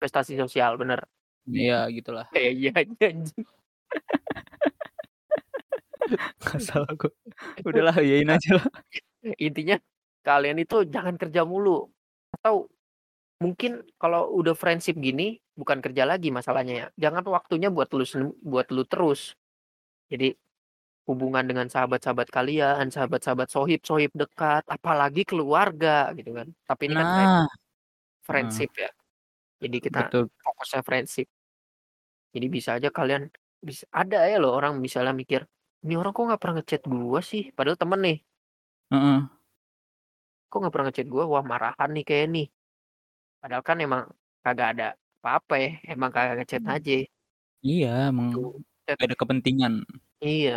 Investasi 0.00 0.32
sosial, 0.36 0.72
bener. 0.80 1.00
Iya, 1.48 1.88
gitulah. 1.96 2.26
Eh, 2.36 2.52
iya 2.56 2.70
aja 2.76 3.04
anjing. 3.12 3.44
Salah 6.60 6.92
gue. 7.00 7.12
Udahlah, 7.64 7.96
iyain 8.04 8.28
Nah, 8.28 8.36
aja 8.36 8.50
lah. 8.60 8.66
intinya 9.40 9.76
kalian 10.24 10.58
itu 10.64 10.84
jangan 10.88 11.16
kerja 11.20 11.42
mulu. 11.48 11.88
Atau 12.36 12.68
mungkin 13.44 13.82
kalau 14.00 14.30
udah 14.38 14.54
friendship 14.56 14.96
gini, 15.00 15.40
bukan 15.56 15.80
kerja 15.84 16.04
lagi 16.08 16.28
masalahnya 16.32 16.74
ya. 16.74 16.86
Jangan 17.10 17.24
waktunya 17.28 17.68
buat 17.72 17.88
lu 17.96 18.04
buat 18.44 18.66
lu 18.74 18.84
terus. 18.88 19.34
Jadi 20.12 20.34
hubungan 21.08 21.44
dengan 21.48 21.68
sahabat-sahabat 21.72 22.28
kalian, 22.32 22.88
sahabat-sahabat 22.94 23.48
sohib-sohib 23.52 24.12
dekat, 24.16 24.64
apalagi 24.70 25.22
keluarga 25.28 26.12
gitu 26.18 26.32
kan. 26.38 26.48
Tapi 26.68 26.82
ini 26.90 26.96
kan 27.00 27.08
Nah. 27.08 27.46
Heeh. 28.30 28.66
friendship 28.66 28.70
ya. 28.78 28.90
Jadi 29.62 29.78
kita 29.82 30.00
Betul. 30.00 30.30
fokusnya 30.44 30.82
friendship. 30.86 31.26
Jadi 32.34 32.46
bisa 32.46 32.70
aja 32.78 32.88
kalian 32.94 33.26
bis 33.60 33.82
ada 33.90 34.22
ya 34.30 34.38
loh 34.42 34.54
orang 34.56 34.78
misalnya 34.78 35.12
mikir, 35.12 35.40
"Ini 35.84 35.94
orang 36.00 36.12
kok 36.14 36.22
nggak 36.30 36.40
pernah 36.40 36.54
nge-chat 36.62 36.82
gua 36.86 37.20
sih?" 37.20 37.42
Padahal 37.56 37.76
temen 37.78 38.00
nih. 38.06 38.20
Heeh. 38.90 39.30
"Kok 40.52 40.58
nggak 40.66 40.72
pernah 40.74 40.86
nge-chat 40.90 41.08
gua? 41.14 41.24
Wah, 41.32 41.44
marahan 41.46 41.90
nih 41.94 42.02
kayaknya 42.08 42.30
nih." 42.36 42.46
Padahal 43.42 43.64
kan 43.68 43.78
emang 43.80 44.02
kagak 44.44 44.68
ada 44.76 44.84
apa-apa 45.24 45.54
ya, 45.64 45.68
emang 45.96 46.10
kagak 46.12 46.34
nge-chat 46.44 46.64
aja. 46.68 46.92
Iya, 47.68 47.88
emang 48.10 48.28
Tuh, 48.32 48.62
chat 48.86 48.98
nggak 48.98 49.06
ada 49.08 49.16
kepentingan. 49.20 49.74
Iya. 50.26 50.52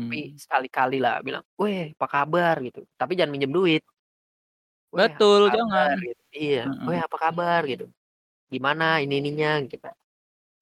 Tapi 0.00 0.16
Mhm. 0.16 0.42
sekali-kali 0.44 0.94
lah 1.04 1.14
bilang, 1.26 1.44
"Weh, 1.60 1.80
apa 1.96 2.06
kabar?" 2.14 2.54
gitu. 2.66 2.80
Tapi 3.00 3.12
jangan 3.18 3.32
minjem 3.34 3.52
duit. 3.58 3.82
"Weh, 4.96 5.08
Betul, 5.08 5.48
kabar?" 5.48 5.56
jangan. 5.56 5.98
gitu. 6.08 6.22
Iya, 6.40 6.60
"Weh, 6.86 6.98
Heeh. 6.98 7.04
apa 7.06 7.16
kabar?" 7.24 7.60
gitu. 7.70 7.84
"Gimana 8.54 8.84
ini 9.04 9.14
ininya?" 9.20 9.48
gitu. 9.70 9.86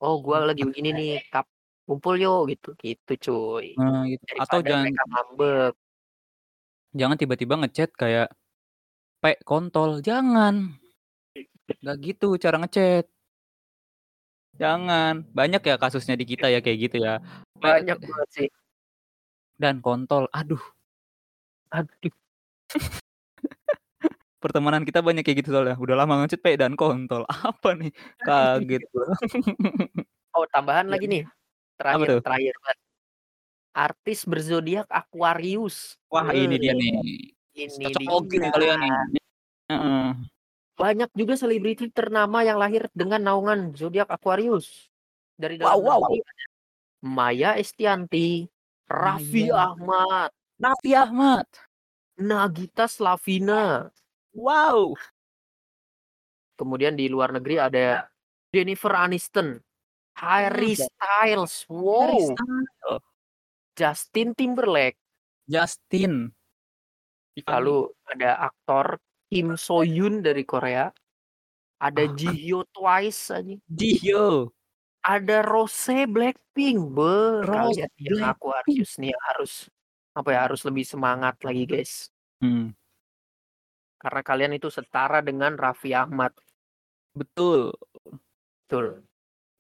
"Oh, 0.03 0.15
gua 0.25 0.39
lagi 0.49 0.63
begini 0.69 0.89
nih, 0.99 1.09
kap 1.33 1.47
kumpul 1.89 2.15
yuk." 2.25 2.41
gitu. 2.53 2.69
Gitu 2.85 3.13
cuy. 3.27 3.67
Nah, 3.79 4.03
gitu. 4.11 4.25
Atau 4.43 4.59
Daripada 4.59 4.69
jangan 4.69 4.83
mereka 4.83 5.03
ngambek. 5.11 5.73
jangan 6.95 7.19
tiba-tiba 7.19 7.55
nge-chat 7.63 7.91
kayak, 7.95 8.35
"Pe, 9.23 9.39
kontol." 9.47 10.01
Jangan. 10.05 10.80
Nggak 11.79 11.97
gitu 12.03 12.29
cara 12.43 12.57
nge-chat. 12.59 13.07
Jangan. 14.59 15.23
Banyak 15.31 15.63
ya 15.63 15.77
kasusnya 15.79 16.19
di 16.19 16.27
kita 16.27 16.51
ya 16.51 16.59
kayak 16.59 16.79
gitu 16.91 16.97
ya. 17.01 17.23
Banyak 17.57 17.97
banget 18.03 18.29
sih. 18.35 18.49
Dan 19.55 19.79
kontol. 19.79 20.27
Aduh. 20.35 20.61
Aduh. 21.71 22.15
Pertemanan 24.43 24.89
kita 24.89 25.05
banyak 25.05 25.23
kayak 25.23 25.45
gitu 25.45 25.53
soalnya. 25.53 25.77
Udah 25.77 25.97
lama 26.01 26.25
nge-chat, 26.25 26.41
Pe, 26.41 26.57
dan 26.57 26.75
kontol. 26.75 27.29
Apa 27.49 27.77
nih? 27.77 27.93
Kaget. 28.25 28.83
Oh, 30.31 30.47
tambahan 30.47 30.87
lagi 30.87 31.11
nih. 31.11 31.27
Apa 31.75 32.07
Terakhir 32.07 32.23
terakhir 32.23 32.55
banget. 32.63 32.79
Artis 33.75 34.23
berzodiak 34.23 34.87
Aquarius. 34.87 35.99
Wah, 36.07 36.31
ini 36.31 36.55
dia 36.55 36.71
nih. 36.71 36.95
ini 37.59 37.91
Cocok 37.91 38.31
nih 38.31 38.39
dia. 38.39 38.51
kalian 38.55 38.79
nih. 38.79 38.91
Banyak 40.81 41.13
juga 41.13 41.37
selebriti 41.37 41.93
ternama 41.93 42.41
yang 42.41 42.57
lahir 42.57 42.89
dengan 42.97 43.21
naungan 43.21 43.77
zodiak 43.77 44.09
Aquarius. 44.09 44.89
Dari 45.37 45.61
Wow 45.61 45.77
dalam 45.77 45.85
wow. 45.85 46.09
ada 46.09 46.47
Maya 47.05 47.51
Estianty, 47.61 48.49
Raffi 48.89 49.53
Maya. 49.53 49.77
Ahmad, 49.77 50.31
Raffi 50.57 50.93
Ahmad. 50.97 51.49
Nagita 52.17 52.89
Slavina. 52.89 53.93
Wow. 54.33 54.97
Kemudian 56.57 56.97
di 56.97 57.09
luar 57.09 57.33
negeri 57.33 57.57
ada 57.57 58.09
Jennifer 58.53 58.93
Aniston, 58.93 59.61
Harry 60.21 60.77
Hmm. 60.77 60.85
Styles, 60.85 61.55
Harry 61.69 61.77
wow, 61.81 62.17
Styles. 62.37 63.05
Justin 63.77 64.37
Timberlake. 64.37 65.01
Justin. 65.49 66.29
Lalu 67.49 67.89
ada 68.13 68.53
aktor 68.53 69.01
Kim 69.31 69.55
So 69.55 69.87
Hyun 69.87 70.27
dari 70.27 70.43
Korea. 70.43 70.91
Ada 71.81 72.11
Ah. 72.11 72.13
Jihyo 72.13 72.67
Twice 72.75 73.31
anjing. 73.31 73.63
Jihyo. 73.71 74.51
Ada 75.01 75.41
Rose 75.47 76.05
Blackpink. 76.05 76.93
Be, 76.93 77.41
Rose 77.47 77.79
kalian 77.79 77.79
yang 77.79 77.93
Blackpink. 77.97 78.35
Aquarius 78.37 78.93
nih 79.01 79.15
harus 79.33 79.71
apa 80.13 80.29
ya 80.35 80.41
harus 80.45 80.61
lebih 80.67 80.85
semangat 80.85 81.41
lagi 81.41 81.65
guys. 81.65 82.11
Hmm. 82.43 82.75
Karena 83.97 84.21
kalian 84.21 84.53
itu 84.59 84.69
setara 84.69 85.25
dengan 85.25 85.57
Raffi 85.57 85.95
Ahmad. 85.97 86.35
Betul. 87.17 87.73
Betul. 88.67 89.07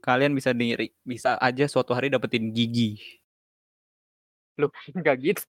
Kalian 0.01 0.33
bisa 0.33 0.51
diri 0.53 0.93
bisa 1.07 1.37
aja 1.41 1.65
suatu 1.71 1.95
hari 1.95 2.11
dapetin 2.11 2.53
gigi. 2.53 3.01
Loh, 4.59 4.71
enggak 4.97 5.17
gitu. 5.23 5.47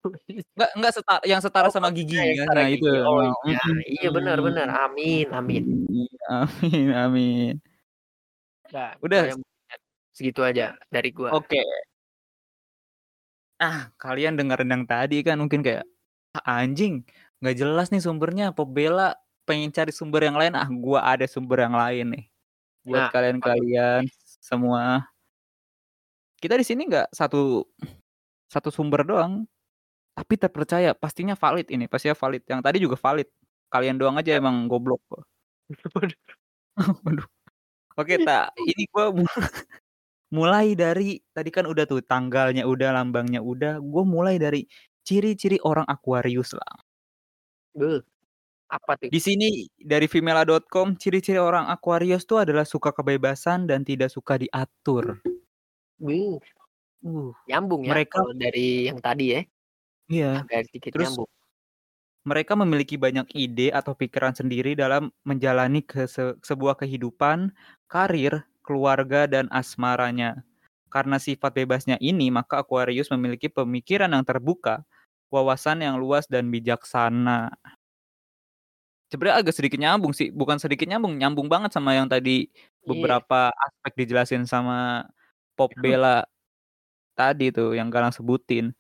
Enggak 0.54 0.70
enggak 0.78 0.94
setara 0.98 1.22
yang 1.26 1.42
setara 1.42 1.68
Oh, 1.68 1.74
sama 1.74 1.90
gigi 1.96 2.18
setara 2.38 2.62
Nah, 2.62 2.68
itu. 2.68 2.86
gigi. 2.86 2.98
Oh 3.08 3.22
Nah, 3.50 3.66
iya, 3.66 3.66
iya 3.94 4.08
benar 4.16 4.38
benar. 4.46 4.68
Amin, 4.86 5.26
amin. 5.34 5.64
Iya, 5.90 6.26
amin 6.34 6.88
amin. 7.04 7.62
Nah, 8.70 8.94
Udah. 9.02 9.34
segitu 10.16 10.42
aja 10.46 10.76
dari 10.92 11.10
gua. 11.16 11.34
Oke. 11.34 11.58
Ah, 13.60 13.92
kalian 14.00 14.38
dengerin 14.40 14.70
yang 14.72 14.84
tadi 14.88 15.16
kan 15.26 15.36
mungkin 15.42 15.60
kayak, 15.66 15.84
"Ah, 16.38 16.62
anjing, 16.64 17.04
nggak 17.42 17.56
jelas 17.60 17.88
nih 17.92 18.02
sumbernya, 18.06 18.46
pembela 18.56 19.18
pengen 19.48 19.72
cari 19.76 19.92
sumber 19.92 20.22
yang 20.28 20.38
lain." 20.40 20.54
Ah, 20.56 20.70
gua 20.72 21.00
ada 21.12 21.26
sumber 21.28 21.60
yang 21.66 21.76
lain 21.76 22.06
nih. 22.16 22.24
Buat 22.88 23.06
Nah, 23.06 23.12
apa 23.38 23.46
tuh? 23.56 23.66
kalian-kalian 23.66 24.04
semua. 24.42 25.12
Kita 26.42 26.58
di 26.58 26.66
sini 26.66 26.90
nggak 26.90 27.14
satu 27.14 27.62
satu 28.52 28.68
sumber 28.68 29.08
doang, 29.08 29.48
tapi 30.12 30.36
terpercaya, 30.36 30.92
pastinya 30.92 31.40
valid 31.40 31.72
ini, 31.72 31.88
pastinya 31.88 32.16
valid. 32.20 32.44
Yang 32.44 32.62
tadi 32.68 32.78
juga 32.84 33.00
valid. 33.00 33.28
Kalian 33.72 33.96
doang 33.96 34.20
aja 34.20 34.36
emang 34.36 34.68
goblok. 34.68 35.00
Waduh. 37.08 37.28
Oke, 37.96 38.20
tak 38.24 38.52
ini 38.60 38.88
gua 38.92 39.12
mu 39.12 39.24
mulai 40.36 40.76
dari 40.76 41.20
tadi 41.36 41.52
kan 41.52 41.68
udah 41.68 41.88
tuh 41.88 42.04
tanggalnya 42.04 42.68
udah, 42.68 42.92
lambangnya 42.96 43.40
udah, 43.40 43.80
gua 43.80 44.04
mulai 44.04 44.36
dari 44.36 44.68
ciri-ciri 45.08 45.60
orang 45.64 45.88
Aquarius 45.88 46.52
lah. 46.56 46.76
Beuh. 47.72 48.04
Apa 48.72 48.96
tuh? 48.96 49.12
Di 49.12 49.20
sini 49.20 49.68
dari 49.76 50.08
Femela.com, 50.08 50.96
ciri-ciri 50.96 51.40
orang 51.40 51.68
Aquarius 51.68 52.24
tuh 52.24 52.44
adalah 52.44 52.64
suka 52.64 52.96
kebebasan 52.96 53.68
dan 53.68 53.84
tidak 53.84 54.12
suka 54.12 54.40
diatur. 54.40 55.20
Beuh. 56.00 56.40
Uh, 57.04 57.34
Nyambung 57.50 57.82
ya 57.90 57.98
mereka 57.98 58.22
kalau 58.22 58.34
dari 58.38 58.86
yang 58.90 59.00
tadi 59.02 59.26
ya. 59.34 59.42
Iya. 60.10 60.46
Agak 60.46 60.70
sedikit 60.70 60.94
Terus 60.94 61.18
nyambung. 61.18 61.30
mereka 62.26 62.54
memiliki 62.54 62.96
banyak 63.02 63.26
ide 63.34 63.74
atau 63.74 63.98
pikiran 63.98 64.34
sendiri 64.38 64.78
dalam 64.78 65.10
menjalani 65.26 65.82
ke 65.82 66.06
se 66.06 66.38
sebuah 66.46 66.78
kehidupan, 66.78 67.50
karir, 67.90 68.46
keluarga, 68.62 69.26
dan 69.26 69.50
asmaranya. 69.50 70.46
Karena 70.94 71.18
sifat 71.22 71.54
bebasnya 71.58 71.98
ini, 72.04 72.30
maka 72.30 72.62
Aquarius 72.62 73.10
memiliki 73.14 73.50
pemikiran 73.50 74.12
yang 74.14 74.26
terbuka, 74.28 74.86
wawasan 75.34 75.82
yang 75.86 75.98
luas 76.02 76.26
dan 76.30 76.50
bijaksana. 76.54 77.54
sebenarnya 79.12 79.44
agak 79.44 79.56
sedikit 79.60 79.76
nyambung 79.84 80.16
sih, 80.16 80.32
bukan 80.32 80.56
sedikit 80.56 80.88
nyambung, 80.88 81.20
nyambung 81.20 81.48
banget 81.52 81.76
sama 81.76 81.92
yang 82.00 82.08
tadi 82.08 82.48
Iya. 82.88 82.88
beberapa 82.88 83.52
aspek 83.52 83.94
dijelasin 84.08 84.44
sama 84.48 85.04
Pop 85.60 85.76
Bella 85.84 86.24
tadi 87.18 87.52
tuh 87.54 87.74
yang 87.78 87.90
Galang 87.94 88.14
sebutin. 88.16 88.74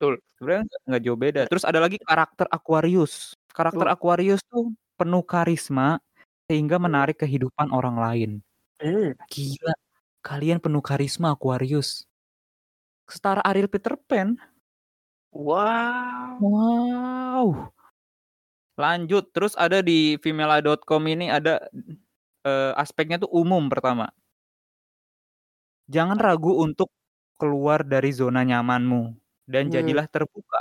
Betul. 0.00 0.22
Sebenarnya 0.38 0.64
nggak 0.86 1.02
jauh 1.02 1.18
beda. 1.18 1.40
Terus 1.50 1.66
ada 1.66 1.82
lagi 1.82 1.98
karakter 1.98 2.46
Aquarius. 2.54 3.34
Karakter 3.50 3.86
Oh. 3.90 3.94
Aquarius 3.98 4.38
tuh 4.46 4.70
penuh 4.94 5.26
karisma 5.26 5.98
sehingga 6.46 6.78
menarik 6.78 7.18
kehidupan 7.18 7.74
orang 7.74 7.98
lain. 7.98 8.30
Mmm. 8.78 9.18
Gila, 9.26 9.74
kalian 10.22 10.62
penuh 10.62 10.78
karisma 10.86 11.34
Aquarius. 11.34 12.06
Setara 13.08 13.40
Ariel 13.40 13.72
Peter 13.72 13.96
Pan. 13.96 14.36
Wow. 15.32 16.38
Wow. 16.40 17.72
Lanjut, 18.78 19.34
terus 19.34 19.58
ada 19.58 19.82
di 19.82 20.14
Femela.com 20.22 21.02
ini 21.10 21.26
ada, 21.32 21.66
eee, 22.46 22.72
aspeknya 22.78 23.18
tuh 23.26 23.30
umum 23.34 23.66
pertama. 23.66 24.10
Jangan 25.88 26.20
ragu 26.20 26.52
untuk 26.60 26.92
keluar 27.40 27.80
dari 27.80 28.12
zona 28.12 28.44
nyamanmu 28.44 29.16
dan 29.48 29.68
Mmm. 29.68 29.74
jadilah 29.74 30.06
terbuka 30.12 30.60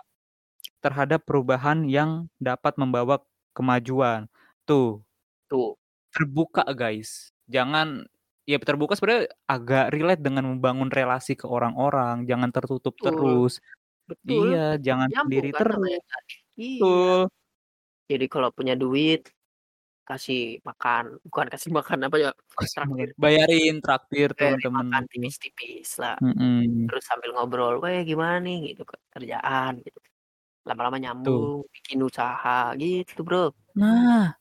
terhadap 0.80 1.24
perubahan 1.28 1.84
yang 1.90 2.32
dapat 2.40 2.80
membawa 2.80 3.20
kemajuan. 3.52 4.32
Tuh. 4.64 5.04
Tuh. 5.52 5.76
Terbuka 6.16 6.64
guys, 6.72 7.36
jangan 7.52 8.08
ya 8.48 8.56
terbuka 8.64 8.96
sebenarnya 8.96 9.28
agak 9.52 9.92
relate 9.92 10.24
dengan 10.24 10.48
membangun 10.56 10.88
relasi 10.88 11.36
ke 11.36 11.44
orang-orang, 11.46 12.24
jangan 12.24 12.50
tertutup 12.56 12.96
Betul. 12.96 13.06
terus. 13.12 13.54
Betul. 14.08 14.56
Iya, 14.56 14.68
jangan 14.80 15.08
Nyambung 15.12 15.24
sendiri 15.28 15.50
kan 15.52 15.60
terus. 15.60 15.78
Iya. 16.56 16.80
Betul. 16.80 17.20
Jadi 18.08 18.26
kalau 18.32 18.50
punya 18.56 18.74
duit, 18.80 19.28
kasih 20.08 20.64
makan, 20.64 21.04
bukan 21.28 21.48
kasih 21.54 21.70
makan 21.76 22.00
apa 22.08 22.18
ya, 22.24 22.30
traktir. 22.74 23.10
Bayarin, 23.20 23.76
traktir 23.84 24.30
temen-temen 24.40 24.88
makan 24.88 25.04
tuh. 25.06 25.10
tipis-tipis 25.12 25.90
lah. 26.02 26.16
Mhm. 26.24 26.88
Terus 26.90 27.04
sambil 27.10 27.30
ngobrol, 27.36 27.76
"Weh 27.84 28.02
gimana 28.08 28.40
nih?" 28.48 28.74
Gitu, 28.74 28.84
kerjaan 29.14 29.84
gitu. 29.84 30.00
Lama-lama 30.68 30.98
Tuh. 30.98 31.04
nyambung, 31.04 31.58
bikin 31.76 32.00
usaha 32.04 32.74
gitu, 32.80 33.22
Bro. 33.28 33.56
Nah, 33.76 34.36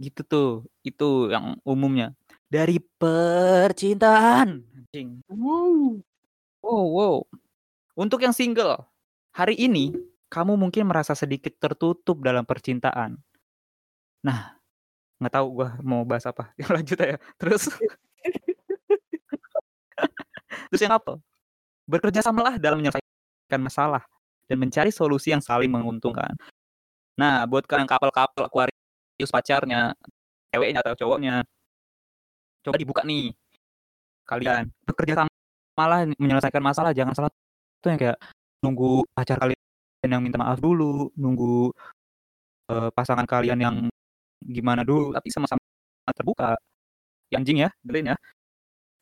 gitu 0.00 0.22
tuh. 0.26 0.50
Itu 0.86 1.30
yang 1.32 1.58
umumnya. 1.66 2.14
Dari 2.50 2.78
percintaan. 2.80 4.64
Wuh. 5.30 6.00
Wow 6.64 6.86
wow. 6.96 7.16
Untuk 7.96 8.24
yang 8.24 8.32
single, 8.36 8.86
hari 9.36 9.56
ini 9.58 9.94
kamu 10.32 10.56
mungkin 10.58 10.88
merasa 10.90 11.14
sedikit 11.16 11.54
tertutup 11.62 12.20
dalam 12.24 12.44
percintaan. 12.48 13.20
Nah, 14.24 14.55
nggak 15.20 15.32
tahu 15.32 15.46
gua 15.62 15.68
mau 15.80 16.02
bahas 16.04 16.26
apa. 16.28 16.52
Lanjut 16.74 16.98
aja. 17.00 17.16
Terus 17.40 17.68
Terus 20.70 20.82
yang 20.82 20.94
apa? 20.96 21.18
Bekerjasamalah 21.86 22.58
dalam 22.58 22.82
menyelesaikan 22.82 23.60
masalah 23.62 24.02
dan 24.50 24.58
mencari 24.58 24.90
solusi 24.90 25.30
yang 25.34 25.42
saling 25.42 25.70
menguntungkan. 25.70 26.34
Nah, 27.16 27.46
buat 27.48 27.64
kalian 27.64 27.88
couple-couple 27.88 28.44
Aquarius 28.46 29.30
pacarnya, 29.32 29.94
ceweknya 30.52 30.80
atau 30.84 30.94
cowoknya, 30.98 31.42
coba 32.66 32.76
dibuka 32.76 33.02
nih. 33.06 33.32
Kalian 34.26 34.68
bekerjasamalah 34.84 36.10
menyelesaikan 36.18 36.62
masalah, 36.62 36.90
jangan 36.90 37.14
salah 37.14 37.30
satu 37.30 37.86
yang 37.94 38.00
kayak 38.00 38.18
nunggu 38.60 39.06
pacar 39.14 39.38
kalian 39.38 39.58
yang 40.06 40.22
minta 40.22 40.38
maaf 40.38 40.58
dulu, 40.58 41.10
nunggu, 41.14 41.70
eee, 42.70 42.88
pasangan 42.94 43.26
kalian 43.26 43.58
yang 43.58 43.76
gimana 44.46 44.82
dulu, 44.86 45.12
tapi 45.16 45.28
sama-sama 45.34 45.60
terbuka. 46.14 46.56
Ya 47.32 47.38
anjing 47.42 47.58
ya, 47.66 47.70
dengerin 47.84 48.14
ya. 48.14 48.16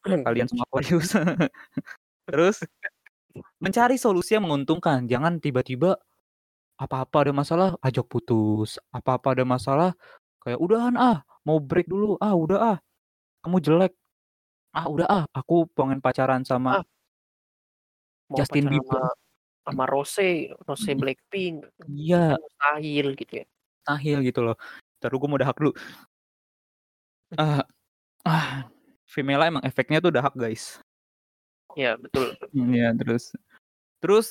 Kalian 0.26 0.48
semua 0.50 0.64
Aquarius. 0.70 1.10
Terus 2.30 2.58
mencari 3.62 3.96
solusi 4.00 4.36
yang 4.38 4.46
menguntungkan, 4.48 5.06
jangan 5.10 5.38
tiba-tiba 5.42 5.98
apa-apa 6.80 7.28
ada 7.28 7.32
masalah 7.36 7.68
ajak 7.84 8.06
putus, 8.10 8.78
apa-apa 8.94 9.36
ada 9.38 9.44
masalah 9.48 9.90
kayak, 10.44 10.58
"Udahan 10.60 10.96
ah, 10.98 11.22
mau 11.46 11.58
break 11.62 11.88
dulu, 11.90 12.16
ah 12.22 12.34
udah 12.36 12.60
ah, 12.76 12.78
kamu 13.46 13.58
jelek, 13.64 13.92
ah 14.76 14.86
udah 14.90 15.06
ah, 15.10 15.24
aku 15.36 15.66
pengen 15.76 16.00
pacaran 16.04 16.42
sama" 16.46 16.82
Ah. 16.82 16.86
Mau 18.30 18.38
Justin 18.40 18.64
pacaran 18.68 18.72
Bieber. 18.80 19.02
sama 19.04 19.12
sama 19.64 19.84
Rose, 19.88 20.28
Rose. 20.68 20.92
Blackpink. 20.96 21.56
Iya. 21.88 22.36
Mustahil 22.40 23.06
gitu 23.16 23.32
ya. 23.40 23.44
Mustahil 23.84 24.18
gitu 24.28 24.40
loh. 24.44 24.56
Dulu 25.10 25.26
gua 25.26 25.30
mau 25.30 25.40
dahak 25.40 25.56
dulu. 25.60 25.72
Ah 27.34 27.64
ah, 28.24 28.68
Femela 29.04 29.50
emang 29.50 29.64
efeknya 29.64 30.00
tuh 30.00 30.14
dahak, 30.14 30.32
guys. 30.34 30.78
Iya, 31.74 31.98
betul. 31.98 32.34
Mmm, 32.54 32.70
iya, 32.70 32.88
terus 32.94 33.34
terus 33.98 34.26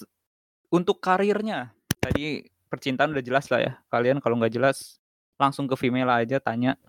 untuk 0.71 1.03
karirnya, 1.03 1.75
tadi 1.99 2.47
percintaan 2.71 3.12
udah 3.13 3.25
jelas 3.25 3.51
lah 3.51 3.59
ya. 3.62 3.73
Kalian 3.91 4.23
kalau 4.23 4.39
nggak 4.39 4.53
jelas 4.55 4.97
langsung 5.38 5.67
ke 5.67 5.75
Femela 5.75 6.23
aja 6.23 6.39
tanya. 6.39 6.79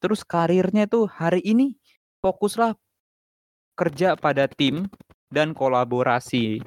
Terus 0.00 0.24
karirnya 0.24 0.88
tuh 0.88 1.06
hari 1.06 1.44
ini 1.44 1.76
fokuslah 2.24 2.74
kerja 3.76 4.16
pada 4.16 4.48
tim 4.48 4.88
dan 5.32 5.52
kolaborasi. 5.52 6.60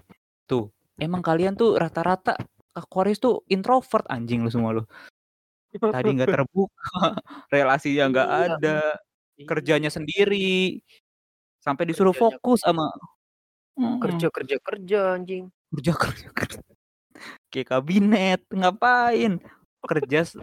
Tuh, 0.49 0.69
emang 0.97 1.21
kalian 1.21 1.58
tuh 1.58 1.77
rata-rata 1.77 2.38
Aquarius 2.73 3.21
tuh 3.21 3.45
introvert 3.49 4.06
anjing 4.10 4.41
lu 4.41 4.49
semua 4.49 4.73
lu. 4.73 4.84
Tadi 5.82 6.10
nggak 6.18 6.30
terbuka, 6.30 6.74
relasinya 7.54 8.04
nggak 8.14 8.30
Iya. 8.30 8.46
ada, 8.58 8.78
kerjanya 9.50 9.90
Iya. 9.90 9.98
sendiri, 9.98 10.82
sampai 11.64 11.84
disuruh 11.90 12.14
Kerjanya 12.16 12.38
fokus 12.40 12.60
sama 12.66 12.86
mhm. 13.80 13.98
kerja 14.04 14.28
kerja 14.34 14.58
kerja 14.64 15.00
anjing. 15.18 15.46
Kerja 15.74 15.94
kerja 16.04 16.30
kerja. 16.36 16.62
Kayak 17.54 17.68
kabinet, 17.74 18.42
ngapain? 18.54 19.40
Kerja 19.86 20.20
s 20.26 20.34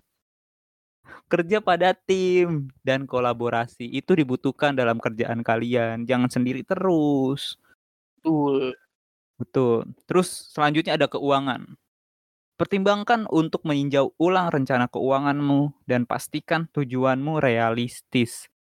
kerja 1.31 1.63
pada 1.63 1.95
tim 1.95 2.67
dan 2.83 3.07
kolaborasi, 3.07 3.87
itu 3.87 4.19
dibutuhkan 4.19 4.75
dalam 4.75 4.99
kerjaan 4.99 5.47
kalian, 5.47 6.03
jangan 6.03 6.27
sendiri 6.27 6.67
terus. 6.67 7.55
Betul. 8.21 8.75
Betul. 9.41 9.77
Terus 10.11 10.29
selanjutnya 10.55 10.95
ada 11.01 11.09
keuangan. 11.11 11.77
Pertimbangkan 12.61 13.25
untuk 13.33 13.65
meninjau 13.65 14.13
ulang 14.21 14.53
rencana 14.53 14.85
keuanganmu 14.93 15.73
dan 15.89 16.05
pastikan 16.05 16.69
tujuanmu 16.69 17.41
realistis. 17.41 18.53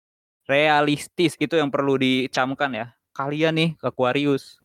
Realistis 0.48 1.36
itu 1.36 1.60
yang 1.60 1.68
perlu 1.68 2.00
dicamkan 2.00 2.72
ya. 2.72 2.88
Kalian 3.12 3.60
nih 3.60 3.70
Aquarius, 3.84 4.64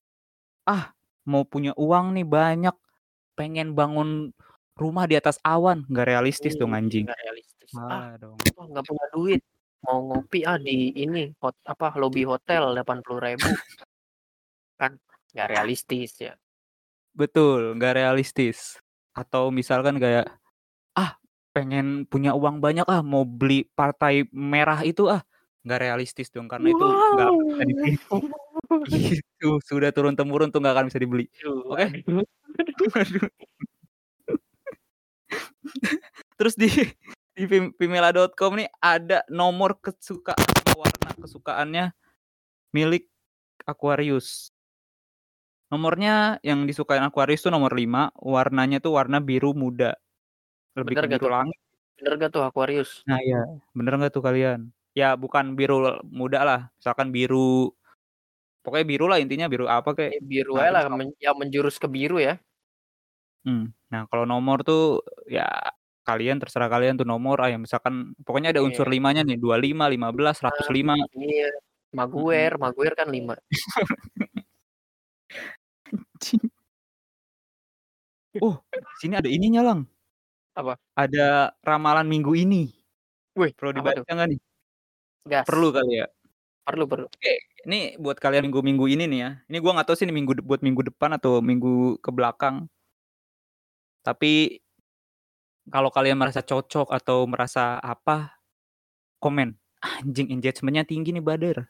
ah 0.71 0.95
mau 1.27 1.43
punya 1.43 1.75
uang 1.75 2.15
nih 2.15 2.23
banyak, 2.23 2.77
pengen 3.35 3.75
bangun 3.75 4.31
rumah 4.79 5.11
di 5.11 5.19
atas 5.19 5.43
awan, 5.43 5.83
nggak 5.91 6.07
realistis 6.07 6.55
dong 6.55 6.71
Mmm, 6.71 6.79
anjing. 6.79 7.05
nggak 7.11 7.19
realistis. 7.27 7.71
Ah 7.75 7.91
Ah, 7.91 8.11
dong. 8.23 8.39
nggak 8.39 8.87
punya 8.87 9.07
duit, 9.11 9.41
mau 9.83 9.99
ngopi 10.15 10.47
ah 10.47 10.63
di 10.63 10.95
ini, 10.95 11.35
hot 11.43 11.59
apa, 11.67 11.91
lobi 11.99 12.23
hotel 12.23 12.71
80.000. 12.71 13.51
Kan 14.79 14.95
nggak 15.35 15.49
realistis 15.51 16.23
ya. 16.23 16.39
Betul, 17.19 17.75
nggak 17.75 17.99
realistis. 17.99 18.79
Atau 19.15 19.55
misalkan 19.55 20.03
kayak, 20.03 20.27
ah 20.99 21.19
pengen 21.55 22.07
punya 22.11 22.35
uang 22.35 22.59
banyak 22.59 22.87
ah, 22.91 23.01
mau 23.01 23.23
beli 23.23 23.67
partai 23.79 24.27
merah 24.35 24.83
itu 24.83 25.07
ah, 25.07 25.23
nggak 25.65 25.81
realistis 25.81 26.29
dong 26.35 26.51
karena 26.51 26.75
itu 26.75 26.85
nggak 26.85 27.31
bisa 27.33 27.65
dibeli. 27.65 27.93
Gitu, 28.91 29.61
sudah 29.63 29.95
turun-temurun 29.95 30.51
tuh 30.51 30.59
nggak 30.59 30.75
akan 30.75 30.87
bisa 30.91 30.99
dibeli. 30.99 31.31
Oke. 31.47 32.03
Waduh. 32.91 33.29
Terus 36.39 36.55
di 36.59 36.69
di 37.35 37.45
Fem 37.51 37.75
Femela.com 37.75 38.55
nih 38.59 38.71
ada 38.79 39.27
nomor 39.27 39.79
kesukaan 39.83 40.39
warna 40.79 41.11
kesukaannya 41.19 41.85
milik 42.71 43.11
Aquarius. 43.67 44.54
Nomornya 45.75 46.39
yang 46.47 46.71
disukain 46.71 47.03
Aquarius 47.03 47.43
tuh 47.43 47.51
nomor 47.51 47.75
5, 47.75 48.15
warnanya 48.23 48.79
tuh 48.79 48.95
warna 48.95 49.19
biru 49.19 49.59
muda. 49.59 49.99
Lebih 50.79 50.95
Bener 50.95 51.03
ke 51.03 51.11
biru 51.19 51.27
tuh? 51.27 51.31
langit. 51.35 51.59
Bener 51.99 52.13
nggak 52.15 52.31
tuh 52.31 52.43
Aquarius? 52.47 53.03
Nah 53.11 53.19
iya, 53.19 53.43
bener 53.75 53.93
nggak 53.99 54.13
tuh 54.15 54.23
kalian? 54.23 54.71
Ya 54.95 55.19
bukan 55.19 55.59
biru 55.59 55.99
muda 56.07 56.47
lah, 56.47 56.61
misalkan 56.79 57.11
biru 57.11 57.75
pokoknya 58.63 58.87
biru 58.87 59.05
lah 59.11 59.19
intinya, 59.19 59.51
biru 59.51 59.67
apa. 59.67 59.99
Ya 59.99 60.23
biru 60.23 60.55
Nah 60.55 60.71
lah, 60.71 60.83
men 60.95 61.11
yang 61.19 61.35
menjurus 61.35 61.75
ke 61.83 61.91
biru 61.91 62.23
ya. 62.23 62.39
Mmm, 63.43 63.75
nah 63.91 64.07
kalau 64.07 64.31
nomor 64.31 64.63
tuh 64.63 65.03
ya 65.27 65.43
kalian 66.07 66.39
terserah 66.39 66.71
kalian 66.71 67.03
tuh 67.03 67.07
nomor, 67.09 67.35
ah, 67.43 67.51
yang 67.51 67.67
misalkan 67.67 68.15
pokoknya 68.23 68.55
ada 68.55 68.63
unsur 68.63 68.87
Oke. 68.87 68.95
5-nya 68.95 69.27
nih, 69.27 69.43
25, 69.43 69.91
15, 69.91 70.39
Ah, 70.39 70.55
105. 70.55 70.95
iya. 71.19 71.51
Maguire, 71.95 72.55
Maguire 72.63 72.95
kan 72.95 73.11
5. 73.11 73.35
Anjing. 76.25 76.49
Oh, 78.41 78.57
sini 78.99 79.15
ada 79.21 79.29
ininya, 79.29 79.61
Lang. 79.61 79.81
Apa? 80.57 80.81
Ada 80.97 81.53
ramalan 81.61 82.09
minggu 82.09 82.33
ini. 82.33 82.73
Wih, 83.37 83.53
Perlu 83.53 83.77
dibaca 83.77 84.01
nggak 84.01 84.29
nih? 84.33 84.41
Gas. 85.29 85.45
Perlu 85.45 85.69
kali 85.75 86.01
ya? 86.01 86.07
Perlu 86.65 86.85
perlu. 86.89 87.07
Oke, 87.13 87.35
ini 87.69 87.93
buat 88.01 88.17
kalian 88.17 88.49
minggu-minggu 88.49 88.89
ini 88.89 89.05
nih 89.05 89.21
ya. 89.21 89.31
Ini 89.53 89.59
gua 89.61 89.77
nggak 89.77 89.87
tahu 89.93 89.97
sih 90.01 90.07
ini 90.09 90.15
minggu 90.17 90.41
buat 90.41 90.65
minggu 90.65 90.83
depan 90.89 91.21
atau 91.21 91.45
minggu 91.45 92.01
ke 92.01 92.09
belakang. 92.09 92.65
Tapi 94.01 94.61
kalau 95.69 95.93
kalian 95.93 96.17
merasa 96.17 96.41
cocok 96.41 96.89
atau 96.89 97.29
merasa 97.29 97.77
apa, 97.85 98.41
komen. 99.21 99.53
Anjing 99.85 100.33
engagement-nya 100.33 100.89
tinggi 100.89 101.13
nih, 101.13 101.21
Bader. 101.21 101.69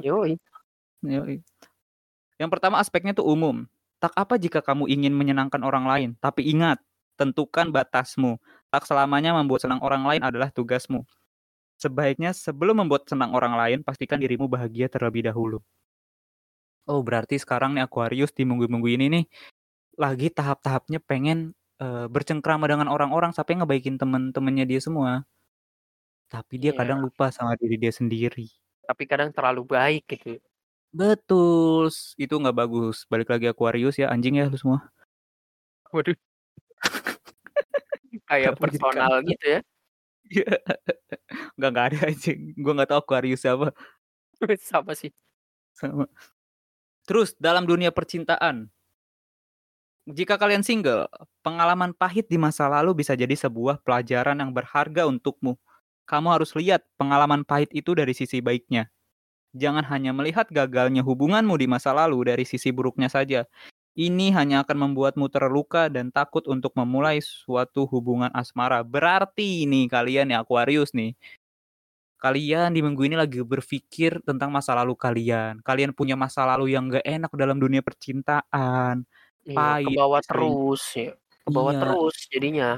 Yoi. 0.00 0.40
Yoi. 1.04 1.40
Yang 2.40 2.50
pertama 2.52 2.80
aspeknya 2.80 3.12
tuh 3.16 3.26
umum. 3.28 3.64
Tak 3.96 4.12
apa 4.12 4.36
jika 4.36 4.60
kamu 4.60 4.88
ingin 4.92 5.12
menyenangkan 5.16 5.60
orang 5.64 5.88
lain, 5.88 6.10
tapi 6.20 6.44
ingat, 6.52 6.78
tentukan 7.16 7.72
batasmu. 7.72 8.36
Tak 8.68 8.84
selamanya 8.84 9.32
membuat 9.32 9.64
senang 9.64 9.80
orang 9.80 10.04
lain 10.04 10.20
adalah 10.20 10.52
tugasmu. 10.52 11.04
Sebaiknya 11.80 12.32
sebelum 12.36 12.84
membuat 12.84 13.08
senang 13.08 13.32
orang 13.36 13.56
lain, 13.56 13.78
pastikan 13.84 14.20
dirimu 14.20 14.48
bahagia 14.48 14.88
terlebih 14.92 15.24
dahulu. 15.28 15.60
Oh, 16.86 17.02
berarti 17.02 17.34
sekarang 17.42 17.74
nih 17.74 17.82
Aquarius 17.86 18.30
di 18.30 18.46
minggu-minggu 18.46 18.88
ini 18.94 19.06
nih 19.10 19.24
lagi 19.98 20.28
tahap-tahapnya 20.30 21.00
pengen 21.02 21.56
uh, 21.82 22.06
bercengkrama 22.06 22.68
dengan 22.70 22.88
orang-orang 22.92 23.32
sampai 23.34 23.58
ngebaikin 23.58 23.96
temen-temennya 23.98 24.64
dia 24.68 24.80
semua. 24.82 25.24
Tapi 26.32 26.54
dia 26.62 26.72
Iya. 26.74 26.78
kadang 26.82 26.98
lupa 27.04 27.30
sama 27.34 27.54
diri 27.60 27.76
dia 27.78 27.90
sendiri. 27.94 28.46
Tapi 28.86 29.02
kadang 29.10 29.30
terlalu 29.34 29.62
baik 29.66 30.02
gitu. 30.10 30.38
Betul, 30.96 31.92
itu 32.16 32.34
nggak 32.40 32.56
bagus. 32.56 32.96
Balik 33.12 33.28
lagi 33.32 33.46
Aquarius 33.52 34.00
ya, 34.00 34.08
anjing 34.08 34.40
ya 34.40 34.48
lu 34.48 34.56
semua. 34.56 34.80
Waduh. 35.92 36.16
Kayak 38.30 38.56
personal 38.60 39.12
gitu 39.28 39.46
ya. 39.46 39.60
Iya. 40.26 40.52
Nggak 41.56 41.70
nggak 41.72 41.86
ada 41.92 41.98
anjing. 42.10 42.40
Gua 42.58 42.72
nggak 42.76 42.90
tahu 42.90 43.00
Aquarius 43.04 43.40
siapa. 43.44 43.68
Sama 44.70 44.92
sih. 44.96 45.12
Sama. 45.76 46.08
Terus 47.06 47.36
dalam 47.38 47.68
dunia 47.68 47.92
percintaan, 47.94 48.66
jika 50.06 50.38
kalian 50.38 50.62
single, 50.62 51.10
pengalaman 51.42 51.90
pahit 51.94 52.30
di 52.30 52.38
masa 52.38 52.70
lalu 52.70 53.02
bisa 53.02 53.14
jadi 53.18 53.34
sebuah 53.34 53.82
pelajaran 53.82 54.38
yang 54.38 54.50
berharga 54.54 55.06
untukmu. 55.10 55.58
Kamu 56.06 56.28
harus 56.30 56.54
lihat 56.54 56.86
pengalaman 56.94 57.42
pahit 57.42 57.70
itu 57.74 57.90
dari 57.94 58.14
sisi 58.14 58.38
baiknya. 58.38 58.86
Jangan 59.56 59.84
hanya 59.88 60.12
melihat 60.12 60.46
gagalnya 60.52 61.00
hubunganmu 61.00 61.56
di 61.56 61.66
masa 61.66 61.96
lalu 61.96 62.28
dari 62.28 62.44
sisi 62.44 62.68
buruknya 62.70 63.08
saja. 63.08 63.48
Ini 63.96 64.28
hanya 64.36 64.60
akan 64.60 64.92
membuatmu 64.92 65.24
terluka 65.32 65.88
dan 65.88 66.12
takut 66.12 66.44
untuk 66.46 66.76
memulai 66.76 67.24
suatu 67.24 67.88
hubungan 67.88 68.28
asmara. 68.36 68.84
Berarti 68.84 69.64
nih 69.64 69.88
kalian 69.88 70.36
ya 70.36 70.44
Aquarius 70.44 70.92
nih. 70.92 71.16
Kalian 72.16 72.72
di 72.72 72.80
minggu 72.80 73.04
ini 73.04 73.16
lagi 73.16 73.44
berpikir 73.44 74.24
tentang 74.24 74.48
masa 74.48 74.72
lalu 74.72 74.96
kalian. 74.96 75.60
Kalian 75.60 75.92
punya 75.92 76.16
masa 76.16 76.48
lalu 76.48 76.72
yang 76.72 76.88
gak 76.88 77.04
enak 77.04 77.32
dalam 77.36 77.60
dunia 77.60 77.84
percintaan. 77.84 79.04
Iya, 79.44 79.56
Pahit, 79.56 79.86
ke 79.88 80.00
bawah 80.00 80.20
sering. 80.24 80.52
terus 80.52 80.82
ya. 80.96 81.10
Ke 81.44 81.50
bawah 81.52 81.72
Iya. 81.76 81.80
terus 81.84 82.16
jadinya. 82.32 82.70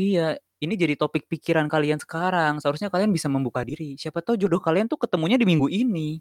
Iya, 0.00 0.26
ini 0.64 0.74
jadi 0.76 0.94
topik 1.00 1.26
pikiran 1.30 1.66
kalian 1.72 1.98
sekarang. 2.00 2.60
Seharusnya 2.62 2.88
kalian 2.92 3.10
bisa 3.14 3.28
membuka 3.32 3.64
diri. 3.64 3.96
Siapa 4.00 4.20
tahu 4.24 4.36
jodoh 4.40 4.60
kalian 4.62 4.86
tuh 4.90 5.00
ketemunya 5.00 5.36
di 5.40 5.46
minggu 5.48 5.68
ini. 5.72 6.20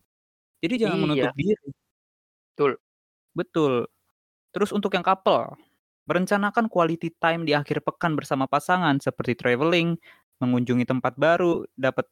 Jadi 0.63 0.75
jangan 0.87 0.97
Iya. 0.99 1.03
menutup 1.03 1.31
diri. 1.37 1.67
Betul. 2.55 2.71
Betul. 3.37 3.73
Terus 4.55 4.71
untuk 4.75 4.91
yang 4.97 5.05
couple, 5.05 5.55
merencanakan 6.09 6.67
quality 6.71 7.13
time 7.21 7.45
di 7.47 7.53
akhir 7.57 7.83
pekan 7.85 8.15
bersama 8.19 8.45
pasangan 8.49 8.97
seperti 9.03 9.35
traveling, 9.39 9.97
mengunjungi 10.43 10.85
tempat 10.89 11.15
baru, 11.19 11.65
dapat 11.77 12.07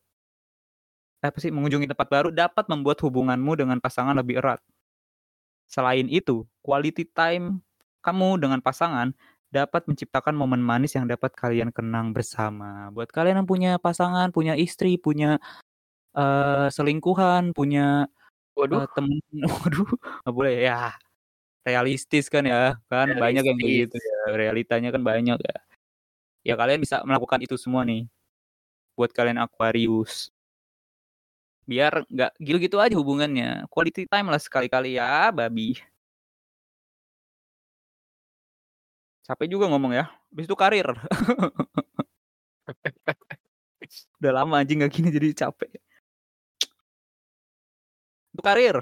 apa 1.25 1.37
sih 1.41 1.49
mengunjungi 1.49 1.89
tempat 1.89 2.07
baru 2.13 2.29
dapat 2.29 2.65
membuat 2.69 3.01
hubunganmu 3.01 3.57
dengan 3.57 3.77
pasangan 3.81 4.13
lebih 4.21 4.37
erat. 4.41 4.61
Selain 5.67 6.07
itu, 6.07 6.47
quality 6.63 7.03
time 7.11 7.59
kamu 7.99 8.39
dengan 8.39 8.59
pasangan 8.63 9.11
dapat 9.47 9.87
menciptakan 9.87 10.35
momen 10.35 10.59
manis 10.59 10.95
yang 10.99 11.07
dapat 11.07 11.31
kalian 11.35 11.71
kenang 11.71 12.11
bersama. 12.11 12.91
Buat 12.91 13.11
kalian 13.15 13.43
yang 13.43 13.49
punya 13.49 13.71
pasangan, 13.79 14.31
punya 14.35 14.53
istri, 14.59 14.99
punya 14.99 15.39
eh, 16.15 16.67
selingkuhan, 16.71 17.55
punya 17.55 18.11
Waduh. 18.57 18.83
eh, 18.83 18.87
temen, 18.95 19.17
waduh, 19.63 19.87
nggak 20.25 20.35
boleh 20.35 20.55
ya. 20.67 20.91
Realistis 21.67 22.31
kan 22.31 22.47
ya, 22.47 22.79
kan 22.87 23.11
banyak 23.19 23.43
yang 23.43 23.57
kayak 23.59 23.91
gitu 23.91 23.97
Realistis. 23.99 24.03
ya. 24.07 24.19
Realitanya 24.35 24.89
kan 24.95 25.03
banyak 25.03 25.39
ya. 25.39 25.57
Ya 26.47 26.53
kalian 26.55 26.79
bisa 26.79 27.03
melakukan 27.03 27.43
itu 27.43 27.59
semua 27.59 27.83
nih. 27.83 28.07
Buat 28.95 29.11
kalian 29.11 29.39
Aquarius. 29.43 30.31
Biar 31.67 32.07
nggak 32.07 32.39
gitu-gitu 32.39 32.79
aja 32.79 32.95
hubungannya. 32.95 33.67
Quality 33.67 34.07
time 34.07 34.31
lah 34.31 34.39
sekali-kali 34.39 34.95
ya, 34.95 35.27
babi. 35.35 35.75
Capek 39.27 39.47
juga 39.51 39.67
ngomong 39.67 39.91
ya. 39.91 40.07
Habis 40.31 40.47
itu 40.47 40.55
karir. 40.55 40.87
Udah 44.23 44.31
lama 44.31 44.63
anjing 44.63 44.79
gak 44.79 44.91
gini 44.95 45.11
jadi 45.11 45.35
capek. 45.35 45.67
Untuk 48.31 48.45
karir. 48.47 48.79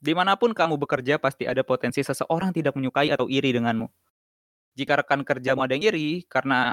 Di 0.00 0.16
mana 0.16 0.32
pun 0.40 0.56
kamu 0.56 0.80
bekerja 0.80 1.20
pasti 1.20 1.44
ada 1.44 1.60
potensi 1.60 2.00
seseorang 2.00 2.56
tidak 2.56 2.72
menyukai 2.72 3.12
atau 3.12 3.28
iri 3.28 3.52
denganmu. 3.52 3.88
Jika 4.76 5.04
rekan 5.04 5.24
kerjamu 5.24 5.64
ada 5.64 5.76
yang 5.76 5.84
iri 5.92 6.24
karena 6.24 6.72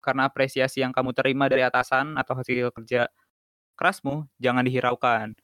karena 0.00 0.28
apresiasi 0.28 0.80
yang 0.80 0.92
kamu 0.92 1.12
terima 1.12 1.48
dari 1.48 1.60
atasan 1.64 2.16
atau 2.16 2.32
hasil 2.36 2.72
kerja 2.72 3.08
kerasmu, 3.76 4.28
jangan 4.40 4.64
dihiraukan. 4.64 5.36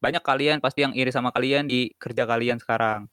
Banyak 0.00 0.24
kalian 0.24 0.64
pasti 0.64 0.84
yang 0.84 0.96
iri 0.96 1.12
sama 1.12 1.28
kalian 1.32 1.68
di 1.68 1.92
kerja 2.00 2.24
kalian 2.24 2.56
sekarang. 2.56 3.08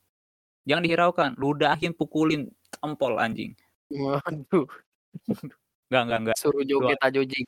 Jangan 0.68 0.84
dihiraukan, 0.84 1.30
ludahin, 1.40 1.96
pukulin, 1.96 2.52
tampol 2.76 3.16
anjing. 3.16 3.56
Waduh. 3.88 4.68
Enggak, 5.88 6.02
enggak, 6.04 6.20
enggak. 6.20 6.36
Suruh 6.38 6.68
joget 6.68 7.00
ajojing. 7.00 7.48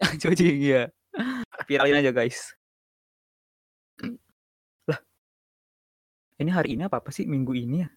Jojing 0.22 0.56
ya. 0.62 0.82
Viralin 1.66 1.98
aja 1.98 2.12
guys. 2.12 2.52
Lah. 4.86 5.00
Ini 6.38 6.50
hari 6.54 6.76
ini 6.78 6.86
apa 6.86 7.02
apa 7.02 7.10
sih 7.10 7.26
minggu 7.26 7.50
ini 7.56 7.82
ya? 7.82 7.88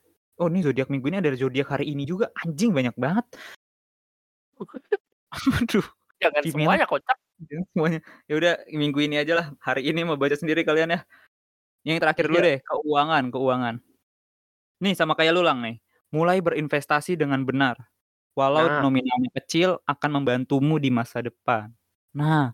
Oh 0.41 0.49
ini 0.49 0.65
zodiak 0.65 0.89
minggu 0.89 1.05
ini 1.13 1.21
ada 1.21 1.29
zodiak 1.38 1.69
hari 1.69 1.93
ini 1.93 2.07
juga. 2.07 2.31
Anjing 2.41 2.73
banyak 2.73 2.95
banget. 2.97 3.27
Aduh, 5.62 5.86
Jangan 6.17 6.41
Gimana? 6.41 6.53
semuanya 6.53 6.86
kocak. 6.89 7.17
jangan 7.49 7.65
semuanya. 7.73 7.99
Ya 8.29 8.34
udah 8.38 8.53
minggu 8.73 8.99
ini 9.05 9.15
aja 9.21 9.34
lah. 9.38 9.47
Hari 9.62 9.81
ini 9.86 10.01
mau 10.01 10.17
baca 10.17 10.34
sendiri 10.34 10.65
kalian 10.65 10.95
ya. 10.97 10.99
Yang 11.86 11.97
terakhir 12.01 12.25
dulu 12.29 12.38
Iya. 12.39 12.45
deh, 12.45 12.57
keuangan, 12.65 13.23
keuangan. 13.29 13.75
Nih 14.81 14.93
sama 14.97 15.13
kayak 15.17 15.33
lulang 15.37 15.59
nih. 15.61 15.77
Mulai 16.11 16.41
berinvestasi 16.43 17.15
dengan 17.15 17.41
benar. 17.47 17.77
Walau 18.35 18.67
Nah. 18.67 18.81
nominalnya 18.83 19.29
kecil 19.37 19.79
akan 19.87 20.09
membantumu 20.23 20.79
di 20.81 20.89
masa 20.91 21.21
depan. 21.23 21.71
Nah, 22.15 22.51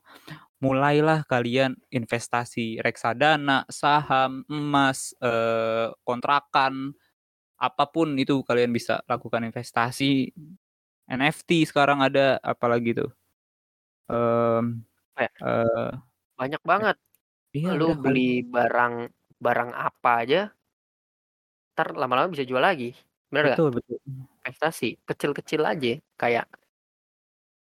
mulailah 0.64 1.26
kalian 1.30 1.78
investasi 1.94 2.82
reksadana, 2.84 3.66
saham, 3.70 4.44
emas, 4.50 5.14
eh, 5.22 5.90
kontrakan, 6.08 6.94
apa 7.60 7.86
pun 7.90 8.16
itu 8.20 8.42
kalian 8.46 8.72
bisa 8.74 9.02
lakukan 9.10 9.44
investasi. 9.48 10.32
NFT 11.10 11.66
sekarang 11.70 12.02
ada 12.06 12.38
apalagi 12.44 12.94
tuh. 12.98 13.12
Ya? 15.18 15.30
eh, 15.42 15.92
Banyak 16.40 16.62
banget. 16.66 16.98
iya 17.58 17.74
Lu 17.80 17.90
beli 18.04 18.44
barang 18.56 18.96
barang 19.46 19.72
apa 19.76 20.12
aja, 20.24 20.42
ntar 21.78 21.94
lama-lama 21.94 22.34
bisa 22.34 22.42
jual 22.42 22.58
lagi. 22.58 22.98
Nggak? 23.30 23.54
Betul, 23.54 23.70
betul. 23.78 23.98
Investasi 24.42 24.98
kecil-kecil 25.06 25.62
aja, 25.62 26.02
kayak 26.18 26.50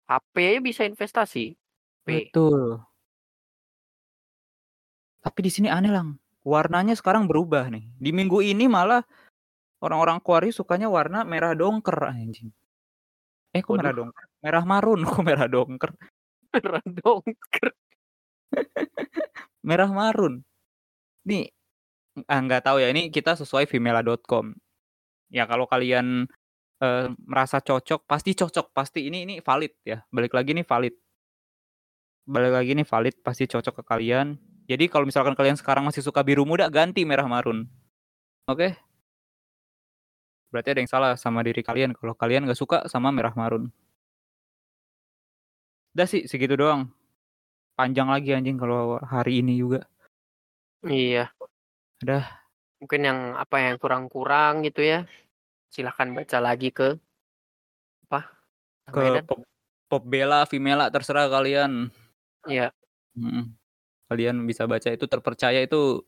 HP 0.10 0.34
aja 0.42 0.60
bisa 0.66 0.82
investasi. 0.90 1.54
Betul. 2.02 2.82
Tapi 5.22 5.40
di 5.46 5.52
sini 5.54 5.70
aneh 5.70 5.94
lang. 5.94 6.18
Warnanya 6.42 6.98
sekarang 6.98 7.30
berubah 7.30 7.70
nih. 7.70 7.86
Di 8.02 8.10
minggu 8.10 8.42
ini 8.42 8.66
malah 8.66 9.06
orang-orang 9.86 10.18
Aquarius 10.18 10.58
sukanya 10.58 10.90
warna 10.90 11.22
merah 11.22 11.54
dongker 11.54 12.10
anjing. 12.10 12.50
Eh 13.54 13.62
kok 13.62 13.78
merah 13.78 13.94
dongker? 13.94 14.26
Merah 14.42 14.64
marun 14.66 15.00
kok 15.10 15.22
merah 15.22 15.46
dongker? 15.46 15.94
Beneran 16.52 16.88
dongker. 16.90 17.70
Merah 19.68 19.88
marun. 19.94 20.42
Nih 21.24 21.54
ah, 22.28 22.40
nggak 22.42 22.64
tahu 22.68 22.78
ya 22.84 22.92
ini 22.92 23.12
kita 23.14 23.38
sesuai 23.40 23.68
vimela.com. 23.70 24.56
Ya 25.32 25.48
kalau 25.48 25.66
kalian 25.70 26.28
eh, 26.84 27.06
merasa 27.24 27.64
cocok 27.64 28.04
pasti 28.10 28.36
cocok 28.36 28.76
pasti 28.76 29.08
ini 29.08 29.24
ini 29.28 29.36
valid 29.40 29.74
ya. 29.88 30.04
Balik 30.12 30.34
lagi 30.36 30.52
nih 30.58 30.66
valid. 30.68 30.96
Balik 32.28 32.54
lagi 32.54 32.72
nih 32.78 32.88
valid 32.88 33.16
pasti 33.24 33.48
cocok 33.48 33.82
ke 33.82 33.84
kalian. 33.88 34.38
Jadi 34.70 34.88
kalau 34.88 35.04
misalkan 35.04 35.36
kalian 35.36 35.58
sekarang 35.60 35.84
masih 35.84 36.04
suka 36.06 36.22
biru 36.24 36.48
muda 36.48 36.70
ganti 36.72 37.04
merah 37.04 37.28
marun. 37.28 37.68
Oke? 38.48 38.78
Berarti 40.52 40.76
ada 40.76 40.80
yang 40.84 40.92
salah 40.92 41.12
sama 41.16 41.40
diri 41.48 41.64
kalian 41.64 41.96
kalau 41.96 42.12
kalian 42.16 42.44
nggak 42.44 42.60
suka 42.60 42.78
sama 42.92 43.10
merah 43.12 43.32
marun. 43.36 43.72
Udah 45.96 46.08
sih 46.08 46.24
segitu 46.28 46.56
doang. 46.56 46.92
Panjang 47.76 48.08
lagi 48.12 48.36
anjing 48.36 48.60
kalau 48.60 49.00
hari 49.04 49.44
ini 49.44 49.60
juga. 49.60 49.88
Iya. 50.84 51.32
Udah. 52.02 52.26
Mungkin 52.82 53.02
yang 53.06 53.20
apa 53.38 53.62
yang 53.62 53.78
kurang-kurang 53.78 54.66
gitu 54.66 54.82
ya. 54.82 55.06
Silahkan 55.70 56.10
baca 56.12 56.38
lagi 56.42 56.74
ke 56.74 56.98
apa? 58.10 58.28
Ke 58.90 59.00
Medan. 59.00 59.26
pop, 59.30 59.40
pop 59.88 60.04
bela, 60.04 60.44
Vimela 60.50 60.90
terserah 60.90 61.30
kalian. 61.30 61.94
Iya. 62.50 62.74
Mm-mm. 63.16 63.54
Kalian 64.10 64.44
bisa 64.44 64.68
baca 64.68 64.92
itu 64.92 65.06
terpercaya 65.08 65.62
itu 65.64 66.04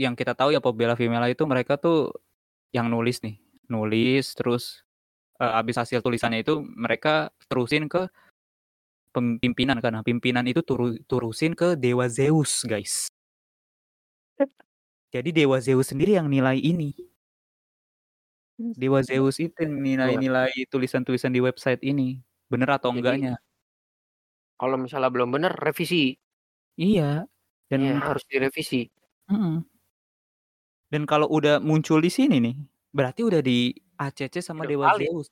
yang 0.00 0.16
kita 0.16 0.32
tahu 0.32 0.56
ya 0.56 0.64
pop 0.64 0.72
bela 0.72 0.96
Vimela 0.96 1.28
itu 1.28 1.44
mereka 1.44 1.76
tuh 1.76 2.14
yang 2.72 2.88
nulis 2.88 3.20
nih, 3.20 3.36
nulis 3.68 4.32
terus 4.32 4.86
eh, 5.42 5.52
habis 5.52 5.76
hasil 5.76 6.00
tulisannya 6.00 6.40
itu 6.40 6.64
mereka 6.64 7.28
terusin 7.50 7.90
ke 7.90 8.08
pimpinan. 9.12 9.82
Nah, 9.82 10.06
pimpinan 10.06 10.46
itu 10.46 10.62
turu- 10.62 11.02
turusin 11.10 11.58
ke 11.58 11.74
dewa 11.74 12.06
Zeus, 12.06 12.62
guys. 12.62 13.09
Jadi 15.10 15.30
dewa 15.34 15.58
Zeus 15.58 15.90
sendiri 15.90 16.14
yang 16.14 16.30
nilai 16.30 16.56
ini. 16.56 16.94
Dewa 18.60 19.00
Zeus 19.00 19.40
itu 19.40 19.56
yang 19.56 19.80
nilai-nilai 19.80 20.52
tulisan-tulisan 20.68 21.32
di 21.32 21.40
website 21.40 21.80
ini. 21.82 22.20
Bener 22.46 22.68
atau 22.68 22.92
Jadi- 22.92 22.98
enggaknya? 23.00 23.34
Kalau 24.60 24.76
misalnya 24.76 25.08
belum 25.08 25.32
benar 25.32 25.56
revisi. 25.56 26.12
Iya. 26.76 27.24
Dan 27.72 27.80
Iya, 27.80 27.96
harus 28.04 28.20
direvisi. 28.28 28.84
Mm-mm. 29.32 29.64
Dan 30.90 31.06
kalau 31.08 31.30
udah 31.30 31.62
muncul 31.62 32.02
di 32.02 32.10
sini 32.12 32.36
nih, 32.42 32.56
berarti 32.92 33.24
udah 33.24 33.40
di 33.40 33.72
ACC 33.96 34.42
sama 34.44 34.66
Udah 34.66 34.70
Dewa 34.70 34.84
valid. 34.92 35.08
Zeus. 35.08 35.28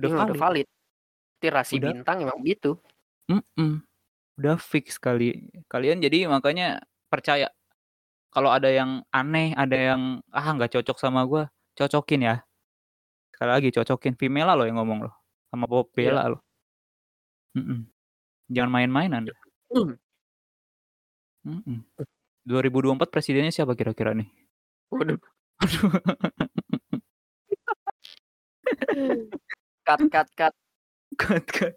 Udah 0.00 0.08
Iya, 0.08 0.16
valid. 0.16 0.30
udah 0.30 0.38
valid. 0.40 0.66
Itu 1.36 1.46
rasi 1.52 1.74
Udah. 1.76 1.88
bintang 1.92 2.16
emang 2.24 2.40
gitu. 2.46 2.80
Mm-mm. 3.28 3.84
Udah 4.40 4.56
fix 4.56 4.96
kali. 4.96 5.44
Kalian 5.68 6.00
jadi 6.00 6.24
makanya 6.30 6.80
percaya 7.12 7.52
kalau 8.30 8.50
ada 8.54 8.70
yang 8.70 9.02
aneh, 9.10 9.50
ada 9.58 9.74
yang 9.74 10.22
ah 10.30 10.46
nggak 10.54 10.70
cocok 10.78 10.96
sama 11.02 11.26
gua, 11.26 11.50
cocokin 11.74 12.22
ya. 12.22 12.36
Sekali 13.34 13.50
lagi 13.50 13.68
cocokin. 13.74 14.14
Vimela 14.14 14.54
loh 14.54 14.66
yang 14.70 14.78
ngomong 14.78 15.10
loh. 15.10 15.14
Sama 15.50 15.66
Pop 15.66 15.90
Iya. 15.98 16.30
Loh. 16.30 16.42
Mm-mm. 17.58 17.90
Jangan 18.50 18.70
main-main 18.70 19.10
Anda. 19.10 19.34
Hmm. 19.74 19.98
Mm-mm. 21.42 21.82
2024 22.46 23.10
presidennya 23.10 23.50
siapa 23.50 23.74
kira-kira 23.74 24.14
nih? 24.14 24.30
Waduh. 24.94 25.18
Cut, 29.86 30.00
cut, 30.06 30.28
cut. 30.38 30.54
Cut, 31.18 31.44
cut. 31.50 31.74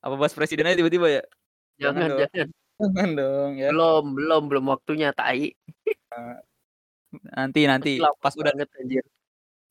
Apa 0.00 0.14
bahas 0.16 0.32
presidennya 0.32 0.78
tiba-tiba 0.78 1.20
ya? 1.20 1.22
Jangan 1.76 2.08
Jangan, 2.16 2.30
jangan. 2.32 2.48
Jangan 2.78 3.08
dong 3.18 3.50
ya. 3.58 3.68
Belum, 3.74 4.04
belum, 4.14 4.42
belum 4.46 4.64
waktunya, 4.70 5.10
tai. 5.10 5.50
Nanti 7.34 7.60
nanti 7.66 7.90
lama 7.98 8.14
pas 8.22 8.34
udah 8.38 8.52
banget, 8.54 8.68
anjir. 8.78 9.04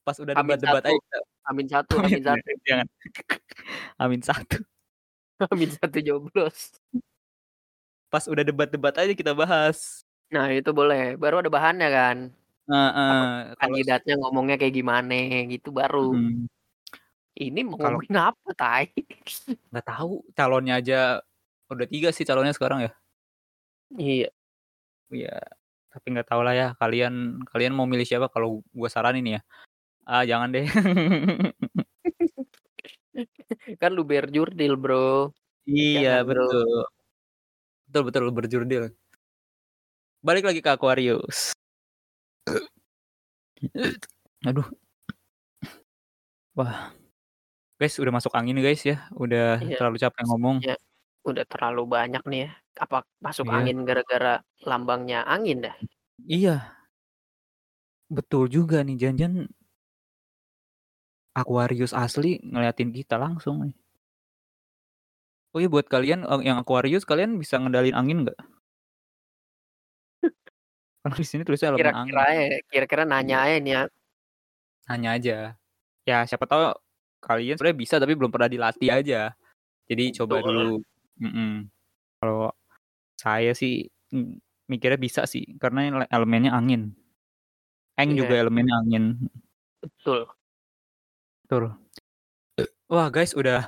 pas 0.03 0.17
udah 0.19 0.33
debat-debat 0.35 0.83
aja. 0.87 1.17
Amin 1.47 1.67
satu, 1.67 1.99
amin 1.99 2.23
satu. 2.23 2.47
Jangan. 2.67 2.87
Amin 3.99 4.21
satu. 4.23 4.57
Amin 5.53 5.69
satu 5.69 5.97
joblos. 6.01 6.75
Pas 8.09 8.23
udah 8.25 8.41
debat-debat 8.43 8.95
aja 8.97 9.13
kita 9.13 9.35
bahas. 9.37 10.01
Nah, 10.33 10.49
itu 10.51 10.71
boleh. 10.73 11.13
Baru 11.15 11.39
ada 11.39 11.51
bahannya 11.51 11.87
kan. 11.91 12.17
Nah, 12.67 12.87
eh, 12.91 13.03
kalau 13.55 13.77
Kandidatnya 13.77 14.13
ngomongnya 14.19 14.55
kayak 14.59 14.75
gimana 14.75 15.13
gitu 15.47 15.69
baru. 15.71 16.11
Hmm, 16.15 16.47
Ini 17.37 17.61
mau 17.63 17.77
Kalau- 17.77 18.01
ngomongin 18.01 18.17
apa, 18.17 18.49
tai? 18.57 18.89
nggak 19.69 19.85
tahu 19.85 20.25
calonnya 20.33 20.81
aja 20.81 21.21
udah 21.71 21.87
tiga 21.89 22.09
sih 22.15 22.23
calonnya 22.27 22.53
sekarang 22.55 22.87
ya. 22.87 22.91
Iya. 23.95 24.29
Iya. 25.11 25.35
Tapi 25.91 26.05
nggak 26.13 26.27
tahu 26.29 26.41
lah 26.45 26.53
ya 26.53 26.67
kalian 26.77 27.41
kalian 27.47 27.73
mau 27.73 27.87
milih 27.89 28.05
siapa 28.05 28.27
kalau 28.29 28.61
gua 28.75 28.89
saranin 28.91 29.25
ya. 29.37 29.41
Ah 30.07 30.23
jangan 30.23 30.51
deh. 30.53 30.67
Kan 33.81 33.91
lu 33.97 34.05
berjurdil, 34.05 34.77
bro. 34.77 35.33
iya 35.67 36.21
Jangan, 36.21 36.27
bro. 36.29 36.45
betul. 36.45 36.69
Betul 37.87 38.01
betul 38.07 38.23
berjurdil. 38.35 38.83
Balik 40.23 40.43
lagi 40.49 40.61
ke 40.61 40.69
Aquarius. 40.71 41.53
Aduh. 44.47 44.67
Wah. 46.57 46.93
Guys, 47.77 47.93
udah 48.01 48.09
masuk 48.13 48.33
angin 48.33 48.57
guys 48.57 48.81
ya. 48.81 49.05
Udah 49.13 49.61
Iya. 49.61 49.77
terlalu 49.77 49.97
capek 50.01 50.23
ngomong. 50.25 50.57
Iya. 50.65 50.75
Udah 51.27 51.43
terlalu 51.43 51.83
banyak 51.83 52.23
nih 52.23 52.39
ya. 52.47 52.51
Apa 52.79 53.03
masuk 53.19 53.51
Iya. 53.51 53.55
angin 53.59 53.77
gara-gara 53.83 54.39
lambangnya 54.63 55.27
angin 55.27 55.67
dah? 55.67 55.75
Iya. 56.23 56.55
Betul 58.07 58.47
juga 58.47 58.79
nih 58.87 58.95
janjian 58.95 59.51
Aquarius 61.35 61.93
asli 61.93 62.39
ngeliatin 62.41 62.89
kita 62.95 63.19
langsung 63.19 63.67
nih. 63.67 63.75
Oh 65.53 65.59
iya 65.59 65.69
buat 65.69 65.85
kalian 65.85 66.23
eh, 66.25 66.41
yang 66.47 66.57
Aquarius 66.63 67.03
kalian 67.03 67.35
bisa 67.37 67.59
ngendalin 67.59 67.93
angin 67.93 68.23
nggak? 68.25 68.39
Karena 71.03 71.15
di 71.19 71.25
sini 71.27 71.41
tulisnya 71.43 71.75
elemen 71.75 71.93
angin. 71.93 72.13
Kira-kira 72.15 72.31
ya, 72.33 72.57
kira-kira 72.71 73.03
nanya 73.05 73.37
aja 73.45 73.55
nih 73.59 73.73
ya. 73.75 73.83
Hanya 74.87 75.09
aja. 75.19 75.37
Ya 76.07 76.17
siapa 76.23 76.47
tahu 76.47 76.71
kalian 77.19 77.59
sebenarnya 77.59 77.77
bisa 77.77 77.95
tapi 77.99 78.15
belum 78.15 78.31
pernah 78.31 78.47
dilatih 78.47 78.89
aja. 78.89 79.35
Jadi 79.87 80.03
coba 80.15 80.39
Betul. 80.39 80.47
dulu. 80.51 80.75
Mm-mm. 81.17 81.69
Kalau 82.21 82.53
saya 83.17 83.53
sih 83.57 83.89
mikirnya 84.67 84.99
bisa 84.99 85.25
sih 85.25 85.45
karena 85.57 85.89
ele- 85.89 86.11
elemennya 86.11 86.53
angin. 86.53 86.93
Eng 87.97 88.13
Iya. 88.13 88.19
juga 88.25 88.33
elemennya 88.37 88.75
angin. 88.85 89.03
Betul. 89.81 90.29
Betul. 91.45 91.63
Wah 92.87 93.07
guys 93.09 93.33
udah 93.33 93.67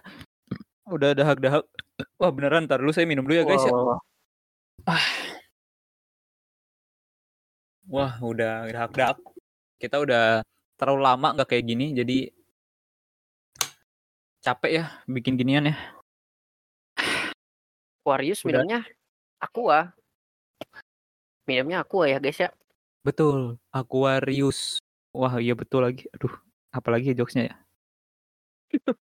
udah 0.90 1.12
dahak-dahak. 1.18 1.66
Wah 2.22 2.32
beneran 2.32 2.70
ntar 2.70 2.80
dulu 2.80 2.94
saya 2.94 3.10
minum 3.10 3.26
dulu 3.26 3.42
ya 3.42 3.46
guys 3.46 3.66
ya. 3.66 3.74
Wah, 3.74 4.00
Wah 7.90 8.14
udah 8.22 8.70
dahak-dahak. 8.70 9.18
Kita 9.82 9.98
udah 9.98 10.46
terlalu 10.78 11.02
lama 11.02 11.28
nggak 11.36 11.50
kayak 11.50 11.66
gini 11.66 11.92
jadi 11.98 12.32
capek 14.40 14.72
ya 14.72 14.86
bikin 15.10 15.36
ginian 15.36 15.74
ya. 15.74 15.76
Aquarius 18.00 18.42
Udah. 18.42 18.64
minumnya 18.64 18.80
aqua. 19.44 19.92
Minumnya 21.46 21.84
aqua 21.84 22.06
ya, 22.08 22.18
guys 22.18 22.40
ya. 22.40 22.50
Betul. 23.04 23.60
Aquarius. 23.74 24.80
Wah 25.12 25.38
iya 25.42 25.58
betul 25.58 25.84
lagi. 25.84 26.06
Aduh 26.16 26.32
apalagi 26.70 27.14
jokesnya 27.18 27.54
ya. 27.54 27.56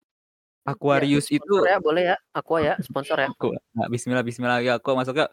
Aquarius 0.67 1.31
Ya, 1.31 1.39
itu 1.39 1.55
ya, 1.63 1.79
boleh 1.79 2.05
ya. 2.15 2.17
Aqua 2.35 2.59
ya, 2.59 2.75
sponsor 2.83 3.23
ya. 3.23 3.31
aku 3.31 3.55
nah, 3.71 3.87
Bismillah 3.87 4.27
Bismillah 4.27 4.59
ya 4.63 4.83
aku 4.83 4.99
masuk 4.99 5.15
ke 5.23 5.27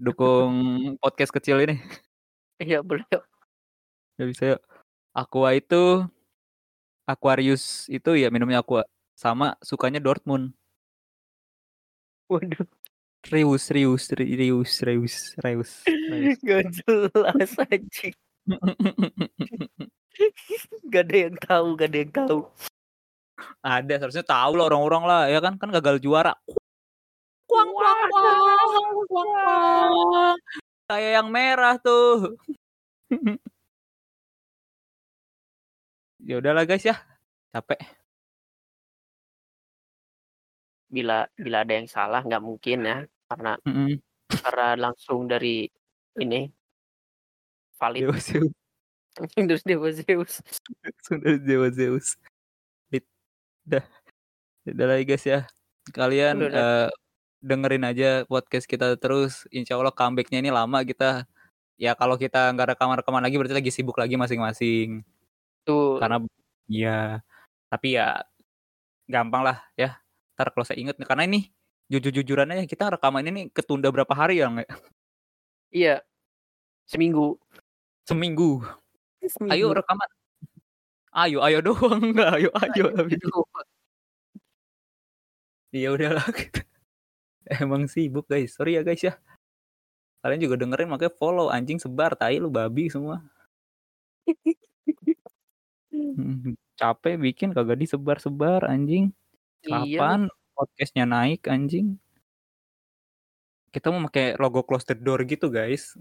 dukung 0.00 0.52
podcast 0.96 1.32
kecil 1.32 1.60
ini. 1.60 1.76
Iya, 2.62 2.78
boleh 2.80 3.04
yuk. 3.12 3.22
Ya 4.16 4.24
bisa 4.24 4.44
yuk. 4.56 4.60
Aqua 5.12 5.52
itu 5.52 6.06
Aquarius 7.04 7.90
itu 7.92 8.16
ya 8.16 8.32
minumnya 8.32 8.64
Aqua 8.64 8.86
sama 9.12 9.58
sukanya 9.60 10.00
Dortmund. 10.00 10.56
Waduh, 12.32 12.64
Reus, 13.30 13.70
Reus, 13.70 14.10
Reus, 14.10 14.82
Reus, 14.82 15.14
Reus, 15.38 15.40
Reus. 15.86 15.86
gak 16.42 16.66
jelas 16.82 17.50
anjing. 17.70 18.14
Gak 20.92 21.08
ada 21.08 21.16
yang 21.16 21.36
tahu, 21.40 21.72
gak 21.78 21.88
ada 21.88 21.98
yang 22.02 22.12
tahu. 22.12 22.44
Ada 23.62 23.94
seharusnya 24.02 24.26
tahu 24.26 24.58
lah 24.58 24.66
orang-orang 24.68 25.04
lah 25.06 25.22
ya 25.30 25.38
kan 25.40 25.56
kan 25.56 25.70
gagal 25.70 26.02
juara. 26.02 26.34
Kuang 27.46 27.70
kuang 27.72 27.98
kuang 28.10 28.38
kuang 28.42 29.06
kuang. 29.08 30.36
Kayak 30.90 31.10
yang 31.22 31.28
merah 31.32 31.78
tuh. 31.80 32.36
ya 36.28 36.34
udahlah 36.38 36.64
guys 36.68 36.84
ya. 36.84 36.96
Capek. 37.54 37.80
Bila 40.92 41.24
bila 41.40 41.64
ada 41.64 41.72
yang 41.72 41.88
salah 41.88 42.20
nggak 42.20 42.44
mungkin 42.44 42.84
ya, 42.84 43.08
karena 43.32 43.56
Mm-mm. 43.64 43.96
karena 44.28 44.68
langsung 44.76 45.24
dari 45.24 45.64
ini 46.20 46.52
valid 47.80 48.04
Dewa 48.06 48.18
Zeus. 48.20 48.52
terus 49.48 49.64
Dewa 49.64 49.88
Zeus. 49.90 50.32
Langsung 50.84 51.18
dari 51.24 51.40
Dewa 51.40 51.68
Zeus. 51.72 52.20
Udah. 53.66 53.84
Udah 54.68 54.86
lagi 54.86 55.04
guys 55.08 55.24
ya. 55.24 55.40
Kalian 55.90 56.38
Udah, 56.38 56.86
eh, 56.86 56.88
dengerin 57.42 57.84
aja 57.88 58.10
podcast 58.28 58.66
kita 58.68 58.94
terus. 59.00 59.48
Insya 59.50 59.74
Allah 59.74 59.94
comebacknya 59.94 60.38
ini 60.38 60.50
lama 60.54 60.84
kita 60.86 61.26
ya 61.80 61.98
kalau 61.98 62.14
kita 62.14 62.52
nggak 62.54 62.76
rekaman-rekaman 62.76 63.22
lagi 63.24 63.36
berarti 63.40 63.56
lagi 63.58 63.72
sibuk 63.74 63.98
lagi 63.98 64.14
masing-masing. 64.14 65.02
Betul. 65.62 65.98
Karena 65.98 66.16
ya 66.70 66.98
tapi 67.66 67.98
ya 67.98 68.22
gampang 69.10 69.42
lah 69.42 69.58
ya. 69.74 69.98
Ntar 70.38 70.54
kalau 70.54 70.64
saya 70.66 70.78
inget 70.78 70.94
karena 71.02 71.26
ini 71.26 71.50
jujur-jujurannya 71.90 72.66
kita 72.70 72.94
rekaman 72.94 73.26
ini 73.26 73.40
ketunda 73.50 73.90
berapa 73.90 74.12
hari 74.12 74.42
ya 74.42 74.50
nggak? 74.52 74.70
Iya. 75.72 76.04
Seminggu. 76.86 77.40
Seminggu. 78.04 78.60
Seminggu. 79.24 79.54
Ayo 79.54 79.72
rekaman. 79.72 80.08
Ayo, 81.12 81.38
ayo 81.44 81.58
doang 81.60 82.00
enggak, 82.12 82.40
ayo, 82.40 82.48
ayo, 82.56 82.84
tapi 82.96 83.14
doang. 83.20 83.68
ya 85.72 85.88
udahlah. 85.92 86.24
Emang 87.60 87.84
sibuk 87.88 88.28
guys, 88.28 88.56
sorry 88.56 88.80
ya 88.80 88.82
guys 88.84 89.02
ya. 89.04 89.16
Kalian 90.22 90.40
juga 90.40 90.54
dengerin 90.60 90.88
makanya 90.88 91.12
follow 91.18 91.50
anjing 91.50 91.76
sebar 91.82 92.14
tai 92.14 92.38
lu 92.38 92.48
babi 92.48 92.88
semua. 92.88 93.20
Hmm, 95.92 96.56
capek 96.80 97.20
bikin 97.20 97.52
kagak 97.52 97.76
disebar-sebar 97.76 98.64
anjing. 98.64 99.12
Iya. 99.60 100.32
Podcastnya 100.62 101.10
naik 101.10 101.50
anjing? 101.50 101.98
Kita 103.74 103.90
mau 103.90 104.06
pakai 104.06 104.38
logo 104.38 104.62
close 104.62 104.86
the 104.86 104.94
door 104.94 105.18
gitu 105.26 105.50
guys. 105.50 105.98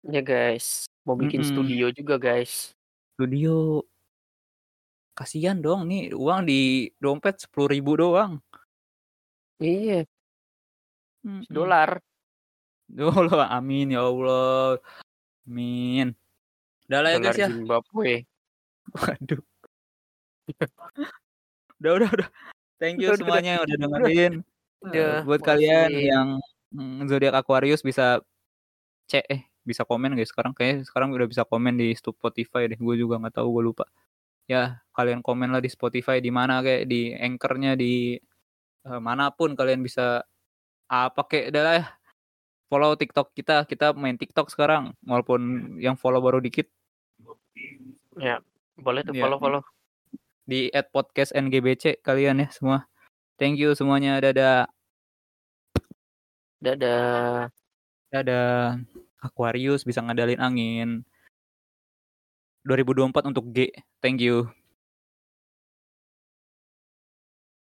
Ya 0.00 0.24
guys, 0.24 0.88
mau 1.04 1.12
bikin 1.12 1.44
Mm-mm. 1.44 1.52
studio 1.52 1.86
juga 1.92 2.16
guys. 2.16 2.72
Studio. 3.20 3.84
Kasihan 5.12 5.60
dong 5.60 5.92
nih 5.92 6.16
uang 6.16 6.48
di 6.48 6.88
dompet 6.96 7.44
sepuluh 7.44 7.68
ribu 7.68 8.00
doang. 8.00 8.40
Iya, 9.60 10.08
Mm-mm. 11.20 11.44
dolar. 11.52 12.00
Ya 12.96 13.12
Allah, 13.12 13.44
amin 13.60 13.92
ya 13.92 14.08
Allah. 14.08 14.80
Amin. 15.44 16.16
Udah 16.88 17.00
lah 17.04 17.10
ya 17.12 17.20
Dolar 17.20 17.28
guys 17.28 17.40
ya. 17.44 17.48
Zimbabwe. 17.52 18.12
Waduh. 18.96 19.42
udah, 21.76 21.92
udah, 21.92 22.08
udah. 22.08 22.30
Thank 22.76 23.00
you 23.00 23.08
semuanya 23.14 23.60
yang 23.60 23.62
udah 23.64 23.76
dengerin. 23.78 24.32
Udah, 24.84 24.92
Eh, 24.92 25.20
buat 25.24 25.40
makasih. 25.40 25.48
kalian 25.48 25.90
yang 25.96 26.28
mm, 26.70 27.08
zodiak 27.08 27.34
Aquarius 27.34 27.80
bisa 27.80 28.20
cek 29.08 29.24
eh 29.26 29.42
bisa 29.64 29.82
komen 29.82 30.14
guys. 30.14 30.30
Sekarang 30.30 30.52
kayak 30.52 30.84
sekarang 30.84 31.10
udah 31.10 31.26
bisa 31.26 31.42
komen 31.42 31.74
di 31.74 31.96
Spotify 31.96 32.68
deh. 32.68 32.76
Gue 32.76 32.94
juga 32.94 33.16
nggak 33.16 33.40
tahu 33.40 33.48
gue 33.58 33.64
lupa. 33.72 33.84
Ya 34.46 34.78
kalian 34.92 35.24
komen 35.24 35.50
lah 35.50 35.58
di 35.58 35.66
Spotify 35.66 36.20
di 36.20 36.30
mana 36.30 36.60
kayak 36.62 36.86
di 36.86 37.10
anchornya 37.12 37.74
di 37.74 38.14
eh, 38.86 39.00
mana 39.00 39.32
pun 39.32 39.56
kalian 39.56 39.80
bisa 39.82 40.22
apa 40.86 41.20
kayak 41.26 41.50
udah 41.50 41.62
lah 41.64 41.74
ya 41.80 41.86
follow 42.68 42.92
TikTok 42.94 43.32
kita. 43.32 43.64
Kita 43.64 43.96
main 43.96 44.14
TikTok 44.14 44.52
sekarang 44.52 44.92
walaupun 45.02 45.40
yang 45.80 45.96
follow 45.96 46.20
baru 46.20 46.38
dikit. 46.38 46.68
Ya, 48.16 48.38
boleh 48.76 49.00
tuh 49.02 49.16
Iya. 49.16 49.22
follow-follow. 49.24 49.64
Di 50.46 50.70
at 50.70 50.88
podcast 50.94 51.34
NGBC 51.34 52.00
kalian 52.06 52.46
ya 52.46 52.48
semua. 52.54 52.86
Thank 53.36 53.60
you 53.60 53.74
semuanya. 53.74 54.22
Dadah. 54.22 54.70
Dadah. 56.62 57.52
dadah. 58.08 58.80
Aquarius 59.20 59.82
bisa 59.82 60.00
ngadalin 60.00 60.40
angin. 60.40 60.90
2024 62.64 63.30
untuk 63.30 63.44
G. 63.52 63.74
Thank 64.00 64.22
you 64.22 64.50